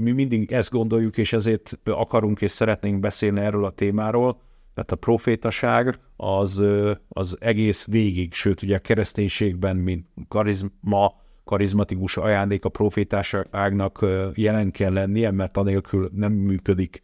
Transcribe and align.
Mi 0.00 0.12
mindig 0.12 0.52
ezt 0.52 0.70
gondoljuk, 0.70 1.16
és 1.16 1.32
ezért 1.32 1.78
akarunk 1.84 2.40
és 2.40 2.50
szeretnénk 2.50 3.00
beszélni 3.00 3.40
erről 3.40 3.64
a 3.64 3.70
témáról, 3.70 4.40
mert 4.74 4.92
a 4.92 4.96
profétaság 4.96 5.98
az, 6.16 6.62
az 7.08 7.36
egész 7.40 7.84
végig, 7.84 8.32
sőt 8.32 8.62
ugye 8.62 8.76
a 8.76 8.78
kereszténységben, 8.78 9.76
mint 9.76 10.06
karizma, 10.28 11.14
karizmatikus 11.44 12.16
ajándék 12.16 12.64
a 12.64 12.68
profétásságnak 12.68 14.06
jelen 14.34 14.70
kell 14.70 14.92
lennie, 14.92 15.30
mert 15.30 15.56
anélkül 15.56 16.10
nem 16.14 16.32
működik 16.32 17.02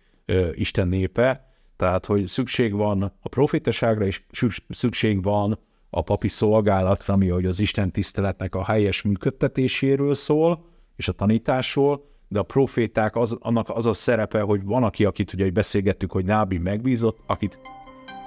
Isten 0.52 0.88
népe. 0.88 1.50
Tehát, 1.76 2.06
hogy 2.06 2.26
szükség 2.26 2.72
van 2.72 3.02
a 3.02 3.28
profétaságra, 3.28 4.06
és 4.06 4.22
szükség 4.68 5.22
van 5.22 5.58
a 5.90 6.02
papi 6.02 6.28
szolgálatra, 6.28 7.14
ami 7.14 7.28
hogy 7.28 7.46
az 7.46 7.60
Isten 7.60 7.90
tiszteletnek 7.90 8.54
a 8.54 8.64
helyes 8.64 9.02
működtetéséről 9.02 10.14
szól, 10.14 10.64
és 10.96 11.08
a 11.08 11.12
tanításról, 11.12 12.15
de 12.28 12.38
a 12.38 12.42
proféták, 12.42 13.16
az, 13.16 13.36
annak 13.40 13.70
az 13.70 13.86
a 13.86 13.92
szerepe, 13.92 14.40
hogy 14.40 14.64
van 14.64 14.82
aki, 14.82 15.04
akit 15.04 15.32
ugye 15.32 15.50
beszélgettük, 15.50 16.12
hogy 16.12 16.24
Nábi 16.24 16.58
megbízott, 16.58 17.18
akit 17.26 17.58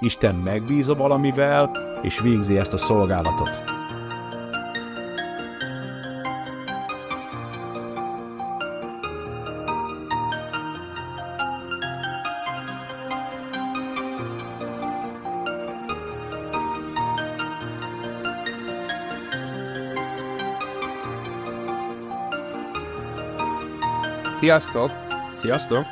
Isten 0.00 0.34
megbíz 0.34 0.86
valamivel, 0.86 1.70
és 2.02 2.20
végzi 2.20 2.58
ezt 2.58 2.72
a 2.72 2.76
szolgálatot. 2.76 3.79
Sziasztok! 24.40 24.90
Sziasztok! 25.34 25.84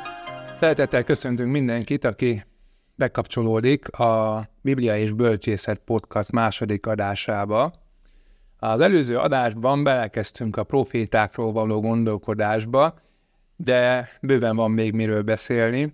Szeretettel 0.59 1.03
köszöntünk 1.03 1.51
mindenkit, 1.51 2.03
aki 2.03 2.45
bekapcsolódik 2.95 3.89
a 3.89 4.43
Biblia 4.61 4.97
és 4.97 5.11
Bölcsészet 5.11 5.79
podcast 5.79 6.31
második 6.31 6.85
adásába. 6.85 7.73
Az 8.57 8.81
előző 8.81 9.17
adásban 9.17 9.83
belekezdtünk 9.83 10.57
a 10.57 10.63
profétákról 10.63 11.51
való 11.51 11.79
gondolkodásba, 11.81 12.99
de 13.55 14.09
bőven 14.21 14.55
van 14.55 14.71
még 14.71 14.93
miről 14.93 15.21
beszélni. 15.21 15.93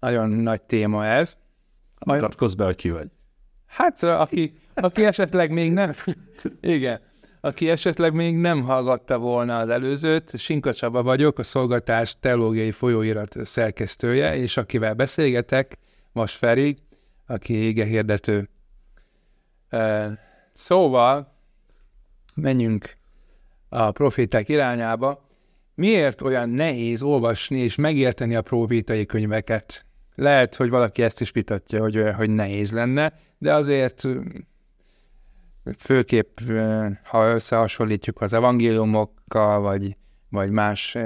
Nagyon 0.00 0.30
nagy 0.30 0.62
téma 0.62 1.06
ez. 1.06 1.36
Mutatkozz 2.06 2.54
be, 2.54 2.64
hogy 2.64 2.76
ki 2.76 2.90
vagy. 2.90 3.08
Hát, 3.66 4.02
aki, 4.02 4.52
aki 4.74 5.04
esetleg 5.04 5.50
még 5.50 5.72
nem... 5.72 5.92
Igen. 6.60 7.00
Aki 7.44 7.70
esetleg 7.70 8.14
még 8.14 8.36
nem 8.36 8.62
hallgatta 8.62 9.18
volna 9.18 9.58
az 9.58 9.68
előzőt, 9.68 10.38
Sinka 10.38 10.72
Csaba 10.72 11.02
vagyok, 11.02 11.38
a 11.38 11.42
Szolgatás 11.42 12.16
Teológiai 12.20 12.72
Folyóirat 12.72 13.36
szerkesztője, 13.44 14.36
és 14.36 14.56
akivel 14.56 14.94
beszélgetek, 14.94 15.78
Vas 16.12 16.34
Feri, 16.34 16.76
aki 17.26 17.52
ége 17.52 17.84
hirdető. 17.84 18.48
Szóval, 20.52 21.34
menjünk 22.34 22.96
a 23.68 23.90
proféták 23.90 24.48
irányába. 24.48 25.28
Miért 25.74 26.22
olyan 26.22 26.48
nehéz 26.48 27.02
olvasni 27.02 27.58
és 27.58 27.76
megérteni 27.76 28.34
a 28.34 28.42
profétai 28.42 29.06
könyveket? 29.06 29.86
Lehet, 30.14 30.54
hogy 30.54 30.70
valaki 30.70 31.02
ezt 31.02 31.20
is 31.20 31.30
vitatja, 31.30 31.80
hogy, 31.80 32.02
hogy 32.16 32.30
nehéz 32.30 32.72
lenne, 32.72 33.12
de 33.38 33.54
azért 33.54 34.02
főképp, 35.78 36.38
ha 37.04 37.28
összehasonlítjuk 37.28 38.20
az 38.20 38.32
evangéliumokkal, 38.32 39.60
vagy, 39.60 39.96
vagy 40.30 40.50
más 40.50 40.96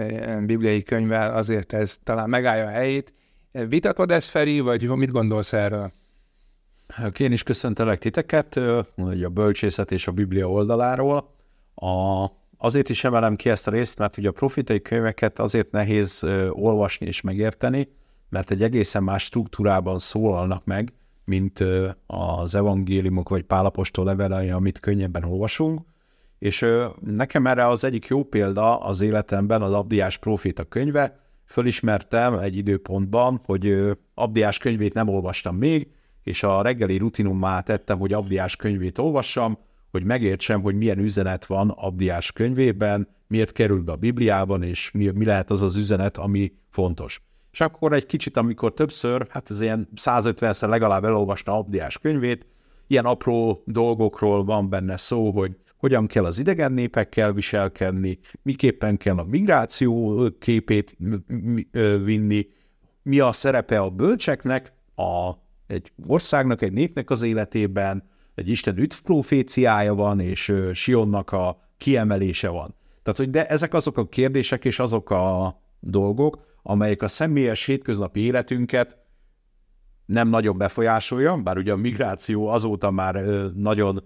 bibliai 0.45 0.83
könyvvel, 0.83 1.37
azért 1.37 1.73
ez 1.73 1.97
talán 2.03 2.29
megállja 2.29 2.67
a 2.67 2.71
helyét. 2.71 3.15
Vitatod 3.69 4.11
ezt, 4.11 4.29
Feri, 4.29 4.61
vagy 4.61 4.89
mit 4.89 5.11
gondolsz 5.11 5.53
erről? 5.53 5.93
Hát 6.89 7.21
én 7.21 7.33
is 7.33 7.43
köszöntelek 7.43 7.99
titeket, 7.99 8.61
hogy 8.95 9.25
a 9.25 9.29
bölcsészet 9.29 9.91
és 9.91 10.07
a 10.07 10.13
Biblia 10.13 10.49
oldaláról. 10.49 11.35
A, 11.75 12.27
azért 12.57 12.89
is 12.89 13.05
emelem 13.05 13.37
ki 13.37 13.49
ezt 13.49 13.67
a 13.67 13.71
részt, 13.71 13.99
mert 13.99 14.17
ugye 14.17 14.29
a 14.29 14.33
profitai 14.33 14.83
könyveket 14.83 15.39
azért 15.39 15.71
nehéz 15.71 16.25
olvasni 16.51 17.07
és 17.07 17.21
megérteni, 17.21 17.89
mert 18.29 18.51
egy 18.51 18.63
egészen 18.63 19.03
más 19.03 19.23
struktúrában 19.23 19.99
szólalnak 19.99 20.65
meg, 20.65 20.93
mint 21.27 21.65
az 22.07 22.55
evangéliumok 22.55 23.29
vagy 23.29 23.43
pálapostól 23.43 24.05
levelei, 24.05 24.51
amit 24.51 24.81
könnyebben 24.81 25.25
olvasunk. 25.25 25.81
És 26.39 26.67
nekem 27.01 27.47
erre 27.47 27.67
az 27.67 27.85
egyik 27.85 28.07
jó 28.07 28.25
példa 28.25 28.79
az 28.79 29.01
életemben 29.01 29.63
az 29.63 29.73
Abdiás 29.73 30.19
Proféta 30.19 30.65
könyve. 30.65 31.21
Fölismertem 31.45 32.35
egy 32.35 32.57
időpontban, 32.57 33.41
hogy 33.45 33.75
Abdiás 34.15 34.59
könyvét 34.59 34.95
nem 34.95 35.09
olvastam 35.09 35.57
még, 35.57 35.89
és 36.23 36.43
a 36.43 36.63
reggeli 36.63 36.97
rutinummá 36.97 37.61
tettem, 37.61 37.99
hogy 37.99 38.13
Abdiás 38.13 38.57
könyvét 38.57 38.99
olvassam, 38.99 39.59
hogy 39.91 40.05
megértsem, 40.05 40.63
hogy 40.63 40.75
milyen 40.75 40.99
üzenet 40.99 41.47
van 41.47 41.71
Abdiás 41.71 42.33
könyvében, 42.33 43.09
miért 43.27 43.53
kerül 43.53 43.83
be 43.83 43.93
a 43.93 43.97
Bibliában, 43.97 44.63
és 44.63 44.91
mi, 44.91 45.11
mi 45.11 45.25
lehet 45.25 45.51
az 45.51 45.63
az 45.63 45.77
üzenet, 45.77 46.17
ami 46.17 46.53
fontos. 46.69 47.23
És 47.57 47.63
akkor 47.63 47.93
egy 47.93 48.07
kicsit, 48.07 48.37
amikor 48.37 48.75
többször, 48.75 49.27
hát 49.31 49.51
ez 49.51 49.61
ilyen 49.61 49.89
150-szer 49.97 50.69
legalább 50.69 51.05
elolvasna 51.05 51.59
Abdiás 51.59 51.99
könyvét, 51.99 52.47
ilyen 52.87 53.05
apró 53.05 53.63
dolgokról 53.67 54.45
van 54.45 54.69
benne 54.69 54.97
szó, 54.97 55.31
hogy 55.31 55.57
hogyan 55.77 56.07
kell 56.07 56.25
az 56.25 56.39
idegen 56.39 56.73
népekkel 56.73 57.33
viselkedni, 57.33 58.19
miképpen 58.43 58.97
kell 58.97 59.17
a 59.19 59.25
migráció 59.25 60.23
képét 60.39 60.97
vinni, 62.05 62.47
mi 63.03 63.21
a 63.21 63.33
szerepe 63.33 63.79
a 63.79 63.91
bölcseknek, 63.91 64.73
a, 64.95 65.31
egy 65.67 65.93
országnak, 66.07 66.63
egy 66.63 66.73
népnek 66.73 67.11
az 67.11 67.23
életében, 67.23 68.09
egy 68.35 68.49
Isten 68.49 68.79
üdvproféciája 68.79 69.95
van, 69.95 70.21
és 70.21 70.55
Sionnak 70.73 71.33
a 71.33 71.59
kiemelése 71.77 72.49
van. 72.49 72.75
Tehát, 73.03 73.19
hogy 73.19 73.31
de 73.31 73.47
ezek 73.47 73.75
azok 73.75 73.99
a 73.99 74.09
kérdések 74.09 74.65
és 74.65 74.79
azok 74.79 75.11
a 75.11 75.57
dolgok, 75.81 76.45
amelyek 76.63 77.03
a 77.03 77.09
személyes 77.09 77.65
hétköznapi 77.65 78.21
életünket 78.21 78.99
nem 80.07 80.29
nagyon 80.29 80.59
befolyásolja, 80.59 81.37
bár 81.37 81.57
ugye 81.57 81.73
a 81.73 81.77
migráció 81.77 82.47
azóta 82.49 82.91
már 82.91 83.15
nagyon 83.55 84.03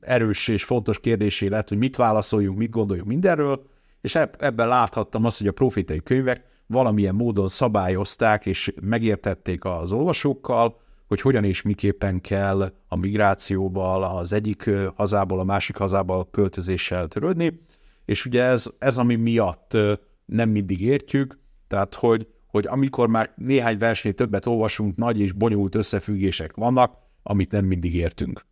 erős 0.00 0.48
és 0.48 0.64
fontos 0.64 1.00
kérdésé 1.00 1.46
lett, 1.46 1.68
hogy 1.68 1.78
mit 1.78 1.96
válaszoljunk, 1.96 2.58
mit 2.58 2.70
gondoljunk 2.70 3.08
mindenről, 3.08 3.66
és 4.00 4.14
ebben 4.38 4.68
láthattam 4.68 5.24
azt, 5.24 5.38
hogy 5.38 5.46
a 5.46 5.52
profétai 5.52 6.02
könyvek 6.02 6.44
valamilyen 6.66 7.14
módon 7.14 7.48
szabályozták 7.48 8.46
és 8.46 8.74
megértették 8.80 9.64
az 9.64 9.92
olvasókkal, 9.92 10.80
hogy 11.08 11.20
hogyan 11.20 11.44
és 11.44 11.62
miképpen 11.62 12.20
kell 12.20 12.72
a 12.88 12.96
migrációval, 12.96 14.04
az 14.04 14.32
egyik 14.32 14.70
hazából 14.94 15.38
a 15.38 15.44
másik 15.44 15.76
hazába 15.76 16.28
költözéssel 16.30 17.08
törődni, 17.08 17.60
és 18.04 18.26
ugye 18.26 18.42
ez, 18.42 18.66
ez 18.78 18.96
ami 18.96 19.14
miatt 19.14 19.76
nem 20.24 20.48
mindig 20.48 20.80
értjük, 20.82 21.38
tehát 21.66 21.94
hogy, 21.94 22.26
hogy 22.46 22.66
amikor 22.66 23.08
már 23.08 23.32
néhány 23.36 23.78
versnél 23.78 24.12
többet 24.12 24.46
olvasunk, 24.46 24.96
nagy 24.96 25.20
és 25.20 25.32
bonyolult 25.32 25.74
összefüggések 25.74 26.54
vannak, 26.54 26.94
amit 27.22 27.50
nem 27.50 27.64
mindig 27.64 27.94
értünk. 27.94 28.46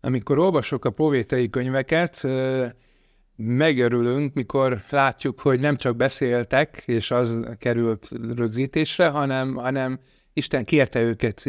Amikor 0.00 0.38
olvasok 0.38 0.84
a 0.84 0.90
provétai 0.90 1.50
könyveket, 1.50 2.26
megörülünk, 3.36 4.34
mikor 4.34 4.80
látjuk, 4.90 5.40
hogy 5.40 5.60
nem 5.60 5.76
csak 5.76 5.96
beszéltek, 5.96 6.82
és 6.86 7.10
az 7.10 7.44
került 7.58 8.10
rögzítésre, 8.34 9.08
hanem, 9.08 9.54
hanem 9.54 10.00
Isten 10.32 10.64
kérte 10.64 11.00
őket 11.00 11.44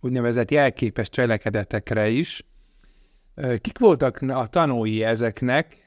úgynevezett 0.00 0.50
jelképes 0.50 1.08
cselekedetekre 1.08 2.08
is. 2.08 2.46
Kik 3.60 3.78
voltak 3.78 4.20
a 4.28 4.46
tanúi 4.46 5.02
ezeknek, 5.02 5.85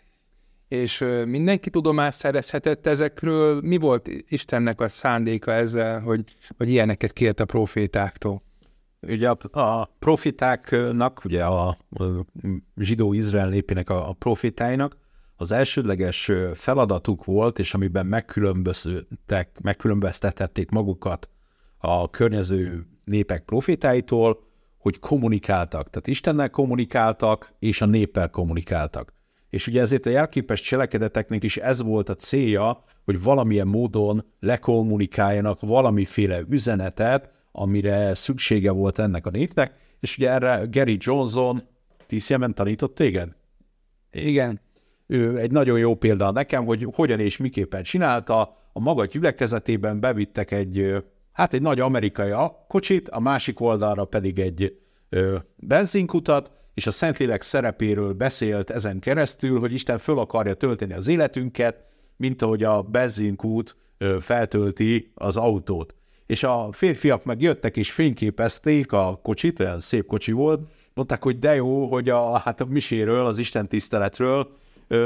és 0.69 1.05
mindenki 1.25 1.69
tudomást 1.69 2.17
szerezhetett 2.17 2.87
ezekről. 2.87 3.61
Mi 3.61 3.77
volt 3.77 4.09
Istennek 4.27 4.81
a 4.81 4.87
szándéka 4.87 5.51
ezzel, 5.51 6.01
hogy, 6.01 6.23
hogy 6.57 6.69
ilyeneket 6.69 7.13
kért 7.13 7.39
a 7.39 7.45
profétáktól? 7.45 8.41
Ugye 9.01 9.29
a, 9.29 9.59
a 9.59 9.85
profitáknak, 9.99 11.21
ugye 11.25 11.43
a, 11.43 11.67
a 11.67 11.77
zsidó 12.75 13.13
Izrael 13.13 13.49
népének 13.49 13.89
a, 13.89 14.09
a 14.09 14.13
profitáinak 14.13 14.97
az 15.35 15.51
elsődleges 15.51 16.31
feladatuk 16.53 17.25
volt, 17.25 17.59
és 17.59 17.73
amiben 17.73 18.05
megkülönböztek, 18.05 19.59
megkülönböztethették 19.61 20.69
magukat 20.69 21.29
a 21.77 22.09
környező 22.09 22.85
népek 23.03 23.43
profitáitól, 23.43 24.43
hogy 24.77 24.99
kommunikáltak. 24.99 25.89
Tehát 25.89 26.07
Istennel 26.07 26.49
kommunikáltak, 26.49 27.53
és 27.59 27.81
a 27.81 27.85
néppel 27.85 28.29
kommunikáltak. 28.29 29.13
És 29.49 29.67
ugye 29.67 29.81
ezért 29.81 30.05
a 30.05 30.09
jelképes 30.09 30.61
cselekedeteknek 30.61 31.43
is 31.43 31.57
ez 31.57 31.81
volt 31.81 32.09
a 32.09 32.15
célja, 32.15 32.83
hogy 33.05 33.21
valamilyen 33.21 33.67
módon 33.67 34.25
lekommunikáljanak 34.39 35.59
valamiféle 35.59 36.41
üzenetet, 36.49 37.31
amire 37.51 38.13
szüksége 38.15 38.71
volt 38.71 38.99
ennek 38.99 39.25
a 39.25 39.29
népnek, 39.29 39.73
és 39.99 40.17
ugye 40.17 40.29
erre 40.29 40.67
Gary 40.71 40.97
Johnson 40.99 41.63
TCM-en 42.07 42.53
tanított 42.53 42.95
téged? 42.95 43.35
Igen. 44.11 44.61
ő 45.07 45.37
egy 45.37 45.51
nagyon 45.51 45.79
jó 45.79 45.95
példa 45.95 46.31
nekem, 46.31 46.65
hogy 46.65 46.87
hogyan 46.93 47.19
és 47.19 47.37
miképpen 47.37 47.83
csinálta. 47.83 48.57
A 48.73 48.79
maga 48.79 49.05
gyülekezetében 49.05 49.99
bevittek 49.99 50.51
egy, 50.51 51.03
hát 51.31 51.53
egy 51.53 51.61
nagy 51.61 51.79
amerikai 51.79 52.31
kocsit, 52.67 53.09
a 53.09 53.19
másik 53.19 53.59
oldalra 53.59 54.05
pedig 54.05 54.39
egy 54.39 54.79
benzinkutat, 55.55 56.51
és 56.73 56.87
a 56.87 56.91
Szentlélek 56.91 57.41
szerepéről 57.41 58.13
beszélt 58.13 58.69
ezen 58.69 58.99
keresztül, 58.99 59.59
hogy 59.59 59.73
Isten 59.73 59.97
föl 59.97 60.19
akarja 60.19 60.53
tölteni 60.53 60.93
az 60.93 61.07
életünket, 61.07 61.83
mint 62.17 62.41
ahogy 62.41 62.63
a 62.63 62.81
benzinkút 62.81 63.75
feltölti 64.19 65.11
az 65.15 65.37
autót. 65.37 65.93
És 66.25 66.43
a 66.43 66.69
férfiak 66.71 67.23
meg 67.23 67.41
jöttek 67.41 67.77
és 67.77 67.91
fényképezték 67.91 68.91
a 68.91 69.19
kocsit, 69.23 69.59
olyan 69.59 69.79
szép 69.79 70.05
kocsi 70.05 70.31
volt, 70.31 70.69
mondták, 70.93 71.23
hogy 71.23 71.39
de 71.39 71.55
jó, 71.55 71.85
hogy 71.87 72.09
a, 72.09 72.37
hát 72.37 72.61
a 72.61 72.65
miséről, 72.65 73.25
az 73.25 73.37
Isten 73.37 73.67
tiszteletről 73.67 74.57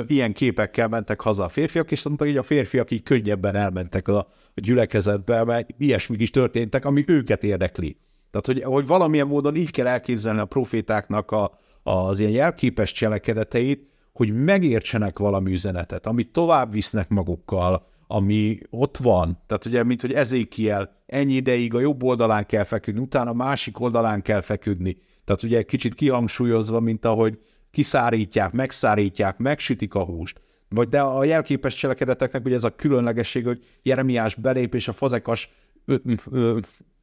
ilyen 0.07 0.33
képekkel 0.33 0.87
mentek 0.87 1.21
haza 1.21 1.43
a 1.43 1.49
férfiak, 1.49 1.91
és 1.91 2.03
mondták, 2.03 2.27
hogy 2.27 2.37
a 2.37 2.43
férfiak 2.43 2.91
így 2.91 3.03
könnyebben 3.03 3.55
elmentek 3.55 4.07
a 4.07 4.27
gyülekezetbe, 4.55 5.43
mert 5.43 5.69
ilyesmik 5.77 6.21
is 6.21 6.29
történtek, 6.29 6.85
ami 6.85 7.03
őket 7.07 7.43
érdekli. 7.43 7.97
Tehát, 8.33 8.45
hogy, 8.45 8.73
hogy 8.73 8.87
valamilyen 8.87 9.27
módon 9.27 9.55
így 9.55 9.71
kell 9.71 9.87
elképzelni 9.87 10.39
a 10.39 10.45
profétáknak 10.45 11.31
a, 11.31 11.51
az 11.83 12.19
ilyen 12.19 12.31
jelképes 12.31 12.91
cselekedeteit, 12.91 13.87
hogy 14.13 14.33
megértsenek 14.33 15.19
valami 15.19 15.51
üzenetet, 15.51 16.07
amit 16.07 16.31
tovább 16.31 16.71
visznek 16.71 17.09
magukkal, 17.09 17.87
ami 18.07 18.59
ott 18.69 18.97
van. 18.97 19.39
Tehát 19.47 19.65
ugye, 19.65 19.83
mint 19.83 20.01
hogy 20.01 20.13
Ezékiel 20.13 20.95
ennyi 21.05 21.33
ideig 21.33 21.73
a 21.73 21.79
jobb 21.79 22.03
oldalán 22.03 22.45
kell 22.45 22.63
feküdni, 22.63 23.01
utána 23.01 23.29
a 23.29 23.33
másik 23.33 23.79
oldalán 23.79 24.21
kell 24.21 24.41
feküdni. 24.41 24.97
Tehát 25.25 25.43
ugye 25.43 25.63
kicsit 25.63 25.93
kihangsúlyozva, 25.93 26.79
mint 26.79 27.05
ahogy 27.05 27.39
kiszárítják, 27.71 28.51
megszárítják, 28.51 29.37
megsütik 29.37 29.93
a 29.93 30.03
húst. 30.03 30.41
Vagy 30.69 30.89
de 30.89 31.01
a 31.01 31.23
jelképes 31.23 31.75
cselekedeteknek 31.75 32.45
ugye 32.45 32.55
ez 32.55 32.63
a 32.63 32.75
különlegesség, 32.75 33.45
hogy 33.45 33.65
Jeremiás 33.81 34.35
belép, 34.35 34.75
és 34.75 34.87
a 34.87 34.93
fazekas 34.93 35.53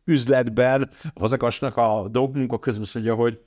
üzletben 0.04 0.90
a 1.02 1.18
fazekasnak 1.18 1.76
a 1.76 2.08
dolgunk 2.10 2.52
a 2.52 2.58
közben 2.58 2.86
mondja, 2.94 3.14
hogy 3.14 3.40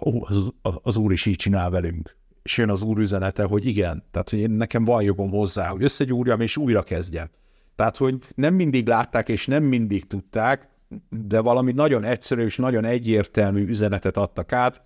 ó, 0.00 0.24
az, 0.24 0.52
az 0.82 0.96
úr 0.96 1.12
is 1.12 1.26
így 1.26 1.36
csinál 1.36 1.70
velünk. 1.70 2.16
És 2.42 2.56
jön 2.56 2.70
az 2.70 2.82
úr 2.82 2.98
üzenete, 2.98 3.44
hogy 3.44 3.66
igen, 3.66 4.04
tehát 4.10 4.30
hogy 4.30 4.38
én, 4.38 4.50
nekem 4.50 4.84
van 4.84 5.02
jogom 5.02 5.30
hozzá, 5.30 5.68
hogy 5.68 5.82
összegyúrjam 5.82 6.40
és 6.40 6.56
újra 6.56 6.82
kezdjem. 6.82 7.30
Tehát, 7.74 7.96
hogy 7.96 8.18
nem 8.34 8.54
mindig 8.54 8.86
látták 8.86 9.28
és 9.28 9.46
nem 9.46 9.64
mindig 9.64 10.06
tudták, 10.06 10.68
de 11.08 11.40
valami 11.40 11.72
nagyon 11.72 12.04
egyszerű 12.04 12.44
és 12.44 12.56
nagyon 12.56 12.84
egyértelmű 12.84 13.66
üzenetet 13.66 14.16
adtak 14.16 14.52
át. 14.52 14.82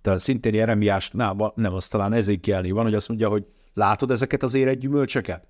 Tehát 0.00 0.18
szintén 0.18 0.54
Jeremiásnál, 0.54 1.52
nem, 1.54 1.74
az 1.74 1.88
talán 1.88 2.12
Ezékielni 2.12 2.70
van, 2.70 2.84
hogy 2.84 2.94
azt 2.94 3.08
mondja, 3.08 3.28
hogy 3.28 3.46
látod 3.74 4.10
ezeket 4.10 4.42
az 4.42 4.54
éret 4.54 4.78
gyümölcsöket? 4.78 5.46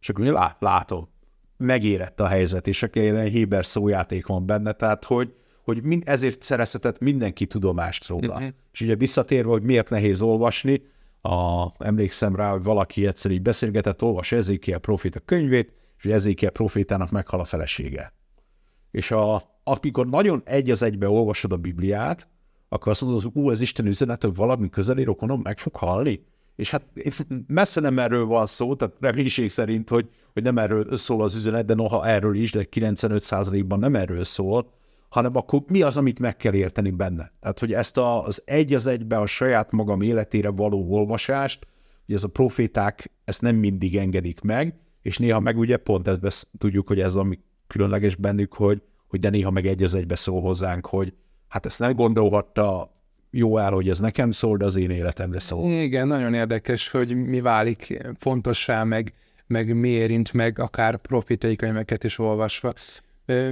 És 0.00 0.08
akkor 0.08 0.24
lá, 0.24 0.56
látom. 0.58 1.08
Megérett 1.58 2.20
a 2.20 2.26
helyzet, 2.26 2.66
és 2.66 2.82
akkor 2.82 3.02
egy 3.02 3.32
héber 3.32 3.66
szójáték 3.66 4.26
van 4.26 4.46
benne, 4.46 4.72
tehát 4.72 5.04
hogy, 5.04 5.34
hogy 5.62 5.82
mind, 5.82 6.02
ezért 6.06 6.42
szerezhetett 6.42 6.98
mindenki 6.98 7.46
tudomást 7.46 8.06
róla. 8.06 8.34
Uh-huh. 8.34 8.48
És 8.72 8.80
ugye 8.80 8.96
visszatérve, 8.96 9.50
hogy 9.50 9.62
miért 9.62 9.90
nehéz 9.90 10.20
olvasni, 10.20 10.82
a, 11.22 11.66
emlékszem 11.84 12.36
rá, 12.36 12.50
hogy 12.50 12.62
valaki 12.62 13.06
egyszer 13.06 13.30
így 13.30 13.42
beszélgetett, 13.42 14.02
olvas 14.02 14.32
Ezékiel 14.32 14.78
proféta 14.78 15.20
könyvét, 15.20 15.72
és 15.96 16.02
hogy 16.02 16.12
Ezékiel 16.12 16.50
profétának 16.50 17.10
meghal 17.10 17.40
a 17.40 17.44
felesége. 17.44 18.12
És 18.90 19.10
a, 19.10 19.42
amikor 19.64 20.06
nagyon 20.06 20.42
egy 20.44 20.70
az 20.70 20.82
egybe 20.82 21.08
olvasod 21.08 21.52
a 21.52 21.56
Bibliát, 21.56 22.28
akkor 22.68 22.92
azt 22.92 23.00
mondod, 23.00 23.22
hogy 23.22 23.30
ú, 23.34 23.50
ez 23.50 23.60
Isten 23.60 23.86
üzenet, 23.86 24.22
hogy 24.22 24.34
valami 24.34 24.68
közeli 24.68 25.02
rokonom 25.02 25.40
meg 25.40 25.58
fog 25.58 25.76
halni. 25.76 26.24
És 26.58 26.70
hát 26.70 26.82
messze 27.46 27.80
nem 27.80 27.98
erről 27.98 28.24
van 28.24 28.46
szó, 28.46 28.74
tehát 28.74 28.94
reménység 29.00 29.50
szerint, 29.50 29.88
hogy, 29.88 30.08
hogy 30.32 30.42
nem 30.42 30.58
erről 30.58 30.96
szól 30.96 31.22
az 31.22 31.34
üzenet, 31.34 31.64
de 31.64 31.74
noha 31.74 32.06
erről 32.06 32.34
is, 32.34 32.52
de 32.52 32.66
95%-ban 32.70 33.78
nem 33.78 33.94
erről 33.94 34.24
szól, 34.24 34.72
hanem 35.08 35.36
akkor 35.36 35.62
mi 35.68 35.82
az, 35.82 35.96
amit 35.96 36.18
meg 36.18 36.36
kell 36.36 36.54
érteni 36.54 36.90
benne. 36.90 37.32
Tehát, 37.40 37.58
hogy 37.58 37.72
ezt 37.72 37.96
a, 37.96 38.24
az 38.24 38.42
egy 38.44 38.74
az 38.74 38.86
egybe 38.86 39.18
a 39.18 39.26
saját 39.26 39.70
magam 39.70 40.00
életére 40.00 40.48
való 40.48 40.86
olvasást, 40.90 41.66
hogy 42.06 42.14
ez 42.14 42.24
a 42.24 42.28
proféták 42.28 43.10
ezt 43.24 43.42
nem 43.42 43.56
mindig 43.56 43.96
engedik 43.96 44.40
meg, 44.40 44.74
és 45.02 45.18
néha 45.18 45.40
meg 45.40 45.58
ugye 45.58 45.76
pont 45.76 46.08
ezt 46.08 46.48
tudjuk, 46.58 46.88
hogy 46.88 47.00
ez 47.00 47.14
ami 47.14 47.38
különleges 47.66 48.14
bennük, 48.14 48.54
hogy, 48.54 48.82
hogy 49.08 49.20
de 49.20 49.30
néha 49.30 49.50
meg 49.50 49.66
egy 49.66 49.82
az 49.82 49.94
egybe 49.94 50.16
szól 50.16 50.40
hozzánk, 50.40 50.86
hogy 50.86 51.12
hát 51.48 51.66
ezt 51.66 51.78
nem 51.78 51.94
gondolhatta 51.94 52.96
jó 53.30 53.58
el, 53.58 53.70
hogy 53.70 53.88
ez 53.88 53.98
nekem 53.98 54.30
szól, 54.30 54.56
de 54.56 54.64
az 54.64 54.76
én 54.76 54.90
életemre 54.90 55.40
szól. 55.40 55.70
Igen, 55.70 56.06
nagyon 56.06 56.34
érdekes, 56.34 56.90
hogy 56.90 57.16
mi 57.26 57.40
válik 57.40 58.02
fontossá, 58.16 58.84
meg, 58.84 59.12
meg 59.46 59.76
mi 59.76 59.88
érint 59.88 60.32
meg 60.32 60.58
akár 60.58 60.96
profitai 60.96 61.56
könyveket 61.56 62.04
is 62.04 62.18
olvasva. 62.18 62.72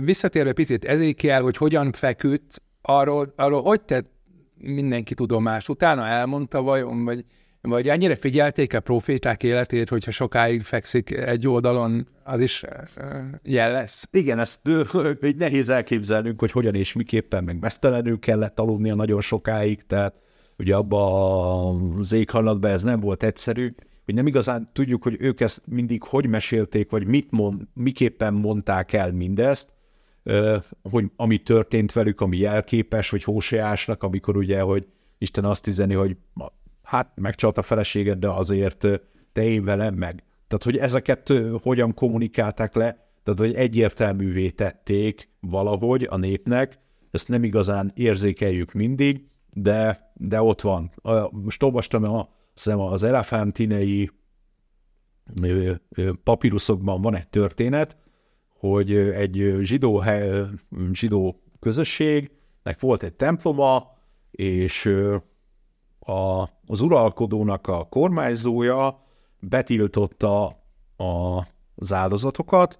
Visszatérve 0.00 0.52
picit 0.52 0.84
ezékiel, 0.84 1.42
hogy 1.42 1.56
hogyan 1.56 1.92
feküdt, 1.92 2.62
arról, 2.82 3.32
arról 3.36 3.62
hogy 3.62 3.80
tett 3.80 4.10
mindenki 4.58 5.14
tudomást? 5.14 5.68
Utána 5.68 6.06
elmondta 6.06 6.62
vajon, 6.62 7.04
vagy, 7.04 7.24
vagy 7.66 7.88
ennyire 7.88 8.14
figyelték 8.14 8.74
a 8.74 8.80
proféták 8.80 9.42
életét, 9.42 9.88
hogyha 9.88 10.10
sokáig 10.10 10.62
fekszik 10.62 11.10
egy 11.10 11.48
oldalon, 11.48 12.08
az 12.24 12.40
is 12.40 12.64
jel 13.42 13.72
lesz? 13.72 14.08
Igen, 14.10 14.38
ezt 14.38 14.68
így 15.26 15.36
nehéz 15.36 15.68
elképzelnünk, 15.68 16.40
hogy 16.40 16.50
hogyan 16.50 16.74
és 16.74 16.92
miképpen, 16.92 17.44
meg 17.44 17.58
mesztelenül 17.58 18.18
kellett 18.18 18.58
aludnia 18.58 18.94
nagyon 18.94 19.20
sokáig, 19.20 19.82
tehát 19.86 20.14
ugye 20.58 20.74
abban 20.74 21.98
az 21.98 22.12
éghajlatban 22.12 22.70
ez 22.70 22.82
nem 22.82 23.00
volt 23.00 23.22
egyszerű, 23.22 23.74
hogy 24.04 24.14
nem 24.14 24.26
igazán 24.26 24.68
tudjuk, 24.72 25.02
hogy 25.02 25.16
ők 25.18 25.40
ezt 25.40 25.62
mindig 25.66 26.02
hogy 26.02 26.26
mesélték, 26.28 26.90
vagy 26.90 27.06
mit 27.06 27.30
mond, 27.30 27.62
miképpen 27.74 28.34
mondták 28.34 28.92
el 28.92 29.12
mindezt, 29.12 29.68
hogy 30.90 31.04
ami 31.16 31.38
történt 31.38 31.92
velük, 31.92 32.20
ami 32.20 32.38
jelképes, 32.38 33.10
vagy 33.10 33.24
Hóseásnak, 33.24 34.02
amikor 34.02 34.36
ugye, 34.36 34.60
hogy 34.60 34.86
Isten 35.18 35.44
azt 35.44 35.66
üzeni, 35.66 35.94
hogy 35.94 36.16
hát 36.86 37.12
megcsalt 37.14 37.58
a 37.58 37.62
feleséged, 37.62 38.18
de 38.18 38.28
azért 38.28 38.86
te 39.32 39.42
én 39.42 39.64
velem 39.64 39.94
meg. 39.94 40.24
Tehát, 40.48 40.64
hogy 40.64 40.76
ezeket 40.76 41.32
hogyan 41.62 41.94
kommunikálták 41.94 42.74
le, 42.74 43.06
tehát, 43.22 43.40
hogy 43.40 43.54
egyértelművé 43.54 44.50
tették 44.50 45.28
valahogy 45.40 46.06
a 46.10 46.16
népnek, 46.16 46.78
ezt 47.10 47.28
nem 47.28 47.44
igazán 47.44 47.92
érzékeljük 47.94 48.72
mindig, 48.72 49.28
de, 49.52 50.10
de 50.14 50.42
ott 50.42 50.60
van. 50.60 50.92
Most 51.30 51.62
olvastam 51.62 52.04
a 52.04 52.34
az 52.64 53.02
elefántinei 53.02 54.10
papíruszokban 56.22 57.02
van 57.02 57.14
egy 57.14 57.28
történet, 57.28 57.96
hogy 58.48 58.94
egy 58.94 59.56
zsidó, 59.60 60.02
zsidó 60.92 61.42
közösségnek 61.58 62.80
volt 62.80 63.02
egy 63.02 63.14
temploma, 63.14 63.96
és 64.30 64.90
a, 66.06 66.48
az 66.66 66.80
uralkodónak 66.80 67.66
a 67.66 67.84
kormányzója 67.84 69.04
betiltotta 69.40 70.44
a, 70.96 71.46
az 71.74 71.92
áldozatokat, 71.92 72.78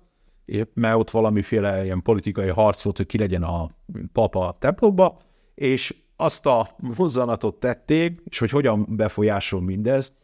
mert 0.74 0.96
ott 0.96 1.10
valamiféle 1.10 1.84
ilyen 1.84 2.02
politikai 2.02 2.48
harc 2.48 2.82
volt, 2.82 2.96
hogy 2.96 3.06
ki 3.06 3.18
legyen 3.18 3.42
a 3.42 3.70
papa 4.12 4.48
a 4.48 4.56
templomba, 4.58 5.18
és 5.54 5.94
azt 6.16 6.46
a 6.46 6.68
mozzanatot 6.96 7.60
tették, 7.60 8.22
és 8.24 8.38
hogy 8.38 8.50
hogyan 8.50 8.86
befolyásol 8.88 9.60
mindez, 9.60 10.14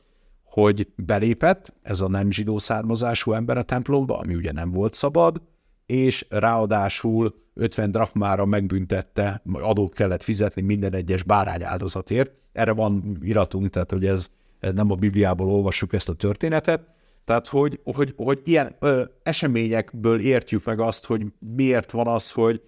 hogy 0.44 0.92
belépett 0.96 1.74
ez 1.82 2.00
a 2.00 2.08
nem 2.08 2.30
zsidó 2.30 2.58
származású 2.58 3.32
ember 3.32 3.56
a 3.56 3.62
templomba, 3.62 4.18
ami 4.18 4.34
ugye 4.34 4.52
nem 4.52 4.70
volt 4.70 4.94
szabad, 4.94 5.42
és 5.86 6.26
ráadásul 6.28 7.41
50 7.54 7.90
drachmára 7.90 8.44
megbüntette, 8.44 9.42
adót 9.52 9.94
kellett 9.94 10.22
fizetni 10.22 10.62
minden 10.62 10.94
egyes 10.94 11.22
bárány 11.22 11.64
áldozatért. 11.64 12.32
Erre 12.52 12.72
van 12.72 13.18
iratunk, 13.20 13.70
tehát 13.70 13.90
hogy 13.90 14.06
ez, 14.06 14.30
ez 14.60 14.74
nem 14.74 14.90
a 14.90 14.94
Bibliából 14.94 15.48
olvassuk 15.48 15.92
ezt 15.92 16.08
a 16.08 16.14
történetet. 16.14 16.80
Tehát, 17.24 17.48
hogy, 17.48 17.80
hogy, 17.84 18.14
hogy 18.16 18.40
ilyen 18.44 18.76
ö, 18.78 19.02
eseményekből 19.22 20.20
értjük 20.20 20.64
meg 20.64 20.80
azt, 20.80 21.06
hogy 21.06 21.26
miért 21.38 21.90
van 21.90 22.06
az, 22.06 22.30
hogy 22.30 22.62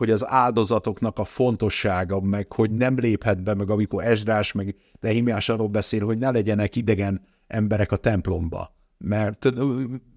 hogy 0.00 0.10
az 0.10 0.26
áldozatoknak 0.28 1.18
a 1.18 1.24
fontossága, 1.24 2.20
meg 2.20 2.52
hogy 2.52 2.70
nem 2.70 2.98
léphet 2.98 3.42
be, 3.42 3.54
meg 3.54 3.70
amikor 3.70 4.04
Esdrás, 4.04 4.52
meg 4.52 4.74
Nehimiás 5.00 5.48
arról 5.48 5.68
beszél, 5.68 6.04
hogy 6.04 6.18
ne 6.18 6.30
legyenek 6.30 6.76
idegen 6.76 7.26
emberek 7.46 7.92
a 7.92 7.96
templomba. 7.96 8.74
Mert 8.98 9.48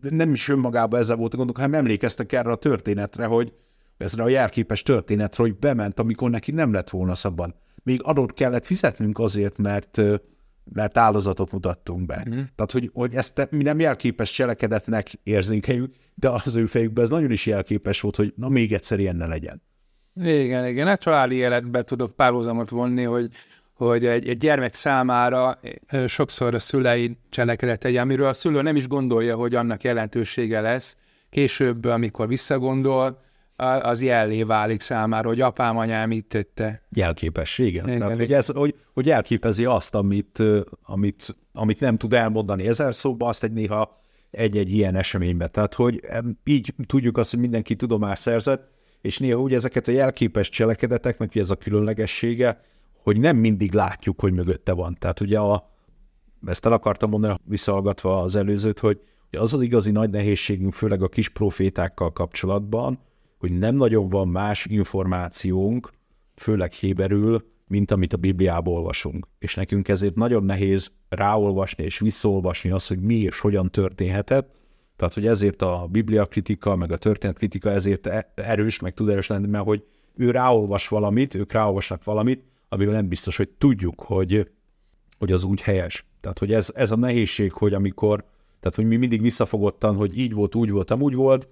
nem 0.02 0.34
is 0.34 0.50
önmagában 0.50 1.00
ezzel 1.00 1.16
volt 1.16 1.34
a 1.34 1.38
gondok, 1.38 1.56
hanem 1.56 1.74
emlékeztek 1.74 2.32
erre 2.32 2.52
a 2.52 2.56
történetre, 2.56 3.26
hogy 3.26 3.54
ezre 3.98 4.24
a 4.24 4.30
jelképes 4.30 4.84
történetre, 4.84 5.44
hogy 5.44 5.56
bement, 5.56 6.00
amikor 6.00 6.30
neki 6.30 6.52
nem 6.52 6.74
lett 6.74 6.90
volna 6.90 7.16
szabad. 7.16 7.56
Még 7.84 8.02
adott 8.04 8.34
kellett 8.34 8.66
fizetnünk 8.66 9.20
azért, 9.20 9.58
mert 9.58 10.02
mert 10.74 10.98
áldozatot 10.98 11.52
mutattunk 11.52 12.06
be. 12.06 12.26
Mm. 12.30 12.32
Tehát, 12.32 12.72
hogy, 12.72 12.90
hogy 12.94 13.14
ezt 13.14 13.48
mi 13.52 13.64
nem 13.64 13.80
jelképes 13.80 14.32
cselekedetnek 14.32 15.12
érzékeljük, 15.24 15.94
de 16.16 16.30
az 16.30 16.56
ő 16.56 16.66
fejükben 16.66 17.04
ez 17.04 17.10
nagyon 17.10 17.32
is 17.32 17.46
jelképes 17.46 18.02
volt, 18.02 18.16
hogy 18.16 18.34
na 18.36 18.50
még 18.50 18.74
egyszer 18.74 19.00
ilyen 19.00 19.16
ne 19.16 19.26
legyen. 19.26 19.62
Igen, 20.16 20.68
igen. 20.68 20.88
A 20.88 20.98
családi 20.98 21.36
életben 21.36 21.86
tudok 21.86 22.12
párhuzamot 22.12 22.70
vonni, 22.70 23.04
hogy 23.04 23.30
hogy 23.74 24.06
egy, 24.06 24.28
egy 24.28 24.38
gyermek 24.38 24.74
számára 24.74 25.60
sokszor 26.08 26.54
a 26.54 26.60
szülei 26.60 27.18
cselekedetei, 27.30 27.98
amiről 27.98 28.28
a 28.28 28.34
szülő 28.34 28.62
nem 28.62 28.76
is 28.76 28.88
gondolja, 28.88 29.36
hogy 29.36 29.56
annak 29.56 29.84
jelentősége 29.84 30.62
lesz, 30.62 30.98
később, 31.30 31.86
amikor 31.86 32.28
visszagondol, 32.28 33.22
az 33.82 34.02
jellé 34.02 34.44
válik 34.44 34.82
számára, 34.82 35.28
hogy 35.28 35.42
apám, 35.42 35.78
anyám 35.78 36.08
mit 36.08 36.26
tette. 36.26 36.82
Jelképesség, 36.90 37.68
igen. 37.68 37.88
igen. 37.88 38.00
Tehát, 38.00 38.18
hogy, 38.18 38.34
ez, 38.34 38.48
hogy, 38.48 38.76
hogy 38.94 39.10
elképezi 39.10 39.66
azt, 39.66 39.96
amit, 39.96 40.44
amit, 40.84 41.36
amit 41.54 41.80
nem 41.80 41.98
tud 41.98 42.14
elmondani 42.14 42.68
ezer 42.68 42.94
szóba, 42.94 43.28
azt 43.28 43.44
egy 43.44 43.54
néha 43.54 44.02
egy-egy 44.32 44.72
ilyen 44.72 44.96
eseményben. 44.96 45.52
Tehát, 45.52 45.74
hogy 45.74 46.02
így 46.44 46.74
tudjuk 46.86 47.18
azt, 47.18 47.32
hogy 47.32 47.40
mindenki 47.40 47.76
tudomás 47.76 48.20
szerzett, 48.20 48.72
és 49.02 49.18
néha 49.18 49.40
úgy 49.40 49.54
ezeket 49.54 49.88
a 49.88 49.92
jelképes 49.92 50.50
cselekedeteknek, 50.50 51.32
hogy 51.32 51.42
ez 51.42 51.50
a 51.50 51.56
különlegessége, 51.56 52.62
hogy 53.04 53.20
nem 53.20 53.38
mindig 53.38 53.74
látjuk, 53.74 54.20
hogy 54.20 54.34
mögötte 54.34 54.72
van. 54.72 54.96
Tehát 55.00 55.20
ugye 55.20 55.40
a, 55.40 55.72
ezt 56.46 56.66
el 56.66 56.72
akartam 56.72 57.10
mondani, 57.10 57.36
visszahallgatva 57.44 58.22
az 58.22 58.36
előzőt, 58.36 58.80
hogy 58.80 59.00
az 59.32 59.54
az 59.54 59.62
igazi 59.62 59.92
nagy 59.92 60.10
nehézségünk, 60.10 60.74
főleg 60.74 61.02
a 61.02 61.08
kis 61.08 61.30
profétákkal 61.30 62.12
kapcsolatban, 62.12 63.00
hogy 63.44 63.58
nem 63.58 63.76
nagyon 63.76 64.10
van 64.10 64.28
más 64.28 64.66
információnk, 64.66 65.90
főleg 66.36 66.72
héberül, 66.72 67.46
mint 67.68 67.92
amit 67.92 68.14
a 68.14 68.18
Bibliából 68.18 68.74
olvasunk. 68.74 69.28
És 69.40 69.56
nekünk 69.56 69.88
ezért 69.88 70.16
nagyon 70.16 70.44
nehéz 70.44 70.92
ráolvasni 71.10 71.84
és 71.84 72.00
visszaolvasni 72.00 72.70
azt, 72.70 72.88
hogy 72.88 73.00
mi 73.00 73.16
és 73.16 73.40
hogyan 73.40 73.72
történhetett. 73.72 74.56
Tehát, 74.96 75.14
hogy 75.14 75.26
ezért 75.26 75.62
a 75.62 75.88
Biblia 75.92 76.26
kritika, 76.26 76.76
meg 76.76 76.92
a 76.92 76.98
történetkritika 76.98 77.70
ezért 77.70 78.08
e- 78.08 78.32
erős, 78.36 78.80
meg 78.80 78.94
tud 78.94 79.10
erős 79.10 79.28
lenni, 79.28 79.48
mert 79.48 79.66
hogy 79.66 79.84
ő 80.16 80.32
ráolvas 80.32 80.88
valamit, 80.88 81.36
ők 81.36 81.52
ráolvasnak 81.52 82.04
valamit, 82.04 82.44
amiről 82.70 82.94
nem 82.94 83.08
biztos, 83.08 83.38
hogy 83.38 83.50
tudjuk, 83.50 84.02
hogy, 84.02 84.52
hogy 85.18 85.32
az 85.32 85.44
úgy 85.44 85.62
helyes. 85.62 86.06
Tehát, 86.22 86.40
hogy 86.40 86.54
ez, 86.54 86.72
ez 86.76 86.92
a 86.92 86.96
nehézség, 86.96 87.52
hogy 87.52 87.74
amikor, 87.74 88.26
tehát, 88.60 88.76
hogy 88.76 88.86
mi 88.86 88.96
mindig 88.96 89.22
visszafogottan, 89.22 89.96
hogy 89.96 90.18
így 90.18 90.34
volt, 90.34 90.56
úgy 90.56 90.72
volt, 90.72 90.92
amúgy 90.92 91.16
volt, 91.16 91.48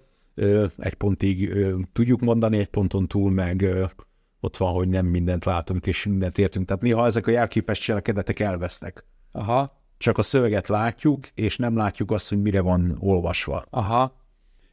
egy 0.78 0.94
pontig 0.94 1.54
tudjuk 1.94 2.20
mondani, 2.20 2.58
egy 2.58 2.70
ponton 2.70 3.08
túl 3.08 3.32
meg 3.32 3.66
ott 4.40 4.58
van, 4.58 4.74
hogy 4.74 4.88
nem 4.88 5.06
mindent 5.06 5.46
látunk 5.46 5.88
és 5.88 6.06
mindent 6.06 6.38
értünk. 6.38 6.66
Tehát 6.66 6.82
néha 6.82 7.06
ezek 7.06 7.28
a 7.28 7.32
jelképes 7.32 7.80
cselekedetek 7.80 8.40
elvesznek. 8.40 9.06
Aha. 9.32 9.80
Csak 9.98 10.18
a 10.18 10.22
szöveget 10.22 10.68
látjuk, 10.68 11.28
és 11.34 11.58
nem 11.58 11.76
látjuk 11.76 12.12
azt, 12.12 12.30
hogy 12.30 12.42
mire 12.42 12.62
van 12.62 12.98
olvasva. 13.00 13.66
Aha. 13.70 14.20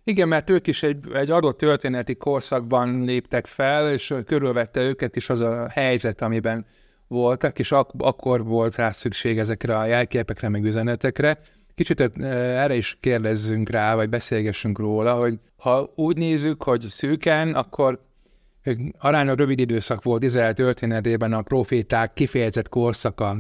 Igen, 0.04 0.28
mert 0.28 0.50
ők 0.50 0.66
is 0.66 0.82
egy, 0.82 0.98
egy 1.12 1.30
adott 1.30 1.58
történeti 1.58 2.14
korszakban 2.14 3.04
léptek 3.04 3.46
fel, 3.46 3.92
és 3.92 4.14
körülvette 4.26 4.80
őket 4.80 5.16
is 5.16 5.30
az 5.30 5.40
a 5.40 5.68
helyzet, 5.68 6.22
amiben 6.22 6.66
voltak, 7.08 7.58
és 7.58 7.72
ak- 7.72 8.02
akkor 8.02 8.44
volt 8.44 8.76
rá 8.76 8.90
szükség 8.90 9.38
ezekre 9.38 9.78
a 9.78 9.84
jelképekre, 9.84 10.48
meg 10.48 10.64
üzenetekre. 10.64 11.40
Kicsit 11.78 12.00
erre 12.20 12.74
is 12.74 12.96
kérdezzünk 13.00 13.70
rá, 13.70 13.94
vagy 13.94 14.08
beszélgessünk 14.08 14.78
róla, 14.78 15.14
hogy 15.14 15.38
ha 15.56 15.92
úgy 15.94 16.16
nézzük, 16.16 16.62
hogy 16.62 16.80
szűken, 16.80 17.54
akkor 17.54 18.04
aránylag 18.98 19.38
rövid 19.38 19.58
időszak 19.58 20.02
volt 20.02 20.22
Izrael 20.22 20.54
történetében 20.54 21.32
a 21.32 21.42
proféták 21.42 22.12
kifejezett 22.12 22.68
korszaka. 22.68 23.36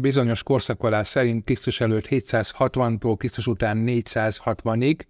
Bizonyos 0.00 0.42
korszakolás 0.42 1.08
szerint 1.08 1.44
Krisztus 1.44 1.80
előtt 1.80 2.06
760-tól 2.10 3.14
Krisztus 3.18 3.46
után 3.46 3.84
460-ig. 3.86 5.00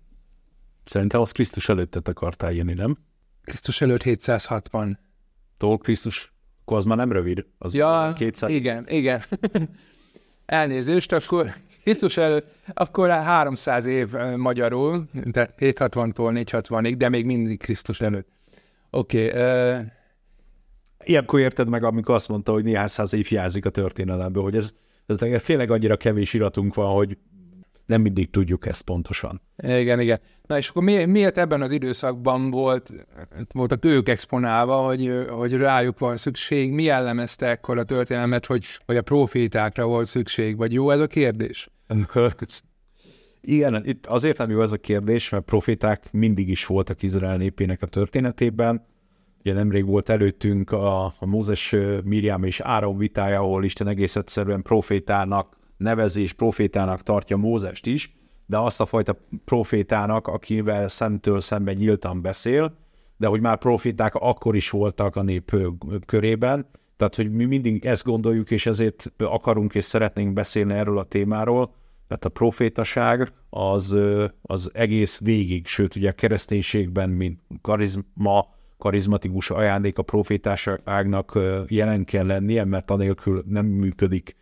Szerintem 0.84 1.20
az 1.20 1.32
Krisztus 1.32 1.68
előttet 1.68 2.08
akartál 2.08 2.52
írni, 2.52 2.72
nem? 2.72 2.98
Krisztus 3.44 3.80
előtt 3.80 4.02
760. 4.02 4.98
Tól 5.58 5.78
Krisztus, 5.78 6.32
akkor 6.60 6.76
az 6.76 6.84
már 6.84 6.96
nem 6.96 7.12
rövid. 7.12 7.46
Az 7.58 7.74
ja, 7.74 8.12
200... 8.16 8.50
igen, 8.50 8.84
igen. 8.88 9.22
Elnézést, 10.46 11.12
akkor 11.12 11.54
Krisztus 11.84 12.16
előtt, 12.16 12.54
akkor 12.74 13.08
300 13.08 13.86
év 13.86 14.12
magyarul, 14.36 15.04
tehát 15.32 15.54
760-tól 15.58 16.44
460-ig, 16.50 16.94
de 16.96 17.08
még 17.08 17.24
mindig 17.24 17.58
Krisztus 17.58 18.00
előtt. 18.00 18.28
Oké. 18.90 19.28
Okay, 19.28 19.42
uh... 19.42 19.80
Ilyenkor 21.04 21.40
érted 21.40 21.68
meg, 21.68 21.84
amikor 21.84 22.14
azt 22.14 22.28
mondta, 22.28 22.52
hogy 22.52 22.64
néhány 22.64 22.86
száz 22.86 23.12
év 23.12 23.26
hiányzik 23.26 23.64
a 23.64 23.70
történelemből, 23.70 24.42
hogy 24.42 24.56
ez, 24.56 24.72
ez 25.06 25.42
fényleg 25.42 25.70
annyira 25.70 25.96
kevés 25.96 26.32
iratunk 26.32 26.74
van, 26.74 26.94
hogy 26.94 27.18
nem 27.86 28.00
mindig 28.00 28.30
tudjuk 28.30 28.66
ezt 28.66 28.82
pontosan. 28.82 29.40
Igen, 29.56 30.00
igen. 30.00 30.18
Na 30.46 30.56
és 30.56 30.68
akkor 30.68 30.82
mi, 30.82 31.04
miért 31.04 31.38
ebben 31.38 31.62
az 31.62 31.70
időszakban 31.70 32.50
volt, 32.50 32.90
voltak 33.52 33.84
ők 33.84 34.08
exponálva, 34.08 34.76
hogy, 34.76 35.26
hogy 35.28 35.52
rájuk 35.52 35.98
van 35.98 36.16
szükség? 36.16 36.72
Mi 36.72 36.82
jellemezte 36.82 37.46
ekkor 37.46 37.78
a 37.78 37.84
történelmet, 37.84 38.46
hogy, 38.46 38.66
hogy 38.86 38.96
a 38.96 39.02
profétákra 39.02 39.86
volt 39.86 40.06
szükség? 40.06 40.56
Vagy 40.56 40.72
jó 40.72 40.90
ez 40.90 41.00
a 41.00 41.06
kérdés? 41.06 41.70
Igen, 43.40 43.86
itt 43.86 44.06
azért 44.06 44.38
nem 44.38 44.50
jó 44.50 44.62
ez 44.62 44.72
a 44.72 44.76
kérdés, 44.76 45.28
mert 45.28 45.44
proféták 45.44 46.12
mindig 46.12 46.48
is 46.48 46.66
voltak 46.66 47.02
Izrael 47.02 47.36
népének 47.36 47.82
a 47.82 47.86
történetében. 47.86 48.86
Ugye 49.40 49.52
nemrég 49.52 49.86
volt 49.86 50.08
előttünk 50.08 50.70
a, 50.70 51.04
a 51.04 51.26
Mózes, 51.26 51.74
Miriam 52.04 52.44
és 52.44 52.60
Áron 52.60 52.98
vitája, 52.98 53.40
ahol 53.40 53.64
Isten 53.64 53.88
egész 53.88 54.16
egyszerűen 54.16 54.62
profétának 54.62 55.56
nevezés, 55.76 56.32
profétának 56.32 57.02
tartja 57.02 57.36
Mózest 57.36 57.86
is, 57.86 58.16
de 58.46 58.58
azt 58.58 58.80
a 58.80 58.86
fajta 58.86 59.16
profétának, 59.44 60.26
akivel 60.26 60.88
szemtől 60.88 61.40
szemben 61.40 61.74
nyíltan 61.74 62.22
beszél, 62.22 62.76
de 63.16 63.26
hogy 63.26 63.40
már 63.40 63.58
proféták 63.58 64.14
akkor 64.14 64.56
is 64.56 64.70
voltak 64.70 65.16
a 65.16 65.22
nép 65.22 65.56
körében, 66.06 66.66
tehát 66.96 67.14
hogy 67.14 67.30
mi 67.30 67.44
mindig 67.44 67.84
ezt 67.84 68.04
gondoljuk, 68.04 68.50
és 68.50 68.66
ezért 68.66 69.12
akarunk 69.18 69.74
és 69.74 69.84
szeretnénk 69.84 70.32
beszélni 70.32 70.72
erről 70.72 70.98
a 70.98 71.04
témáról, 71.04 71.74
tehát 72.08 72.24
a 72.24 72.28
profétaság 72.28 73.32
az, 73.50 73.96
az 74.42 74.70
egész 74.74 75.18
végig, 75.18 75.66
sőt 75.66 75.96
ugye 75.96 76.08
a 76.08 76.12
kereszténységben, 76.12 77.10
mint 77.10 77.40
karizma, 77.60 78.48
karizmatikus 78.78 79.50
ajándék 79.50 79.98
a 79.98 80.02
profétaságnak 80.02 81.38
jelen 81.68 82.04
kell 82.04 82.26
lennie, 82.26 82.64
mert 82.64 82.90
anélkül 82.90 83.42
nem 83.46 83.66
működik 83.66 84.36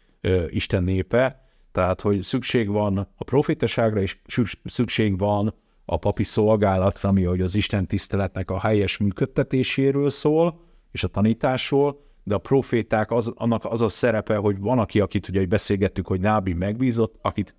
Isten 0.48 0.82
népe, 0.82 1.42
tehát 1.72 2.00
hogy 2.00 2.22
szükség 2.22 2.68
van 2.68 3.08
a 3.16 3.24
profétaságra, 3.24 4.00
és 4.00 4.16
szükség 4.64 5.18
van 5.18 5.54
a 5.84 5.96
papi 5.96 6.22
szolgálatra, 6.22 7.08
ami 7.08 7.22
hogy 7.22 7.40
az 7.40 7.54
Isten 7.54 7.86
tiszteletnek 7.86 8.50
a 8.50 8.60
helyes 8.60 8.96
működtetéséről 8.96 10.10
szól, 10.10 10.60
és 10.90 11.04
a 11.04 11.08
tanításról, 11.08 12.00
de 12.24 12.34
a 12.34 12.38
proféták 12.38 13.10
az, 13.10 13.32
annak 13.34 13.64
az 13.64 13.80
a 13.80 13.88
szerepe, 13.88 14.36
hogy 14.36 14.58
van 14.58 14.78
aki, 14.78 15.00
akit 15.00 15.28
ugye 15.28 15.46
beszélgettük, 15.46 16.06
hogy 16.06 16.20
Nábi 16.20 16.52
megbízott, 16.52 17.18
akit 17.22 17.54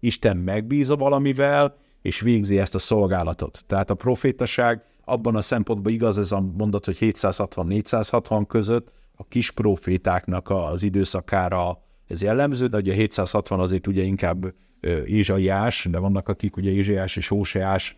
Isten 0.00 0.36
megbízza 0.36 0.96
valamivel, 0.96 1.76
és 2.02 2.20
végzi 2.20 2.58
ezt 2.58 2.74
a 2.74 2.78
szolgálatot. 2.78 3.64
Tehát 3.66 3.90
a 3.90 3.94
profétaság 3.94 4.82
abban 5.04 5.36
a 5.36 5.40
szempontból 5.40 5.92
igaz 5.92 6.18
ez 6.18 6.32
a 6.32 6.40
mondat, 6.40 6.84
hogy 6.84 6.96
760-460 7.00 8.44
között 8.48 8.92
a 9.16 9.24
kis 9.24 9.50
profétáknak 9.50 10.50
az 10.50 10.82
időszakára 10.82 11.82
ez 12.12 12.22
jellemző, 12.22 12.66
de 12.66 12.76
ugye 12.76 12.92
760 12.92 13.60
azért 13.60 13.86
ugye 13.86 14.02
inkább 14.02 14.54
Ézsaiás, 15.04 15.86
de 15.90 15.98
vannak 15.98 16.28
akik 16.28 16.56
ugye 16.56 16.70
Ézsaiás 16.70 17.16
és 17.16 17.30
Óseás 17.30 17.96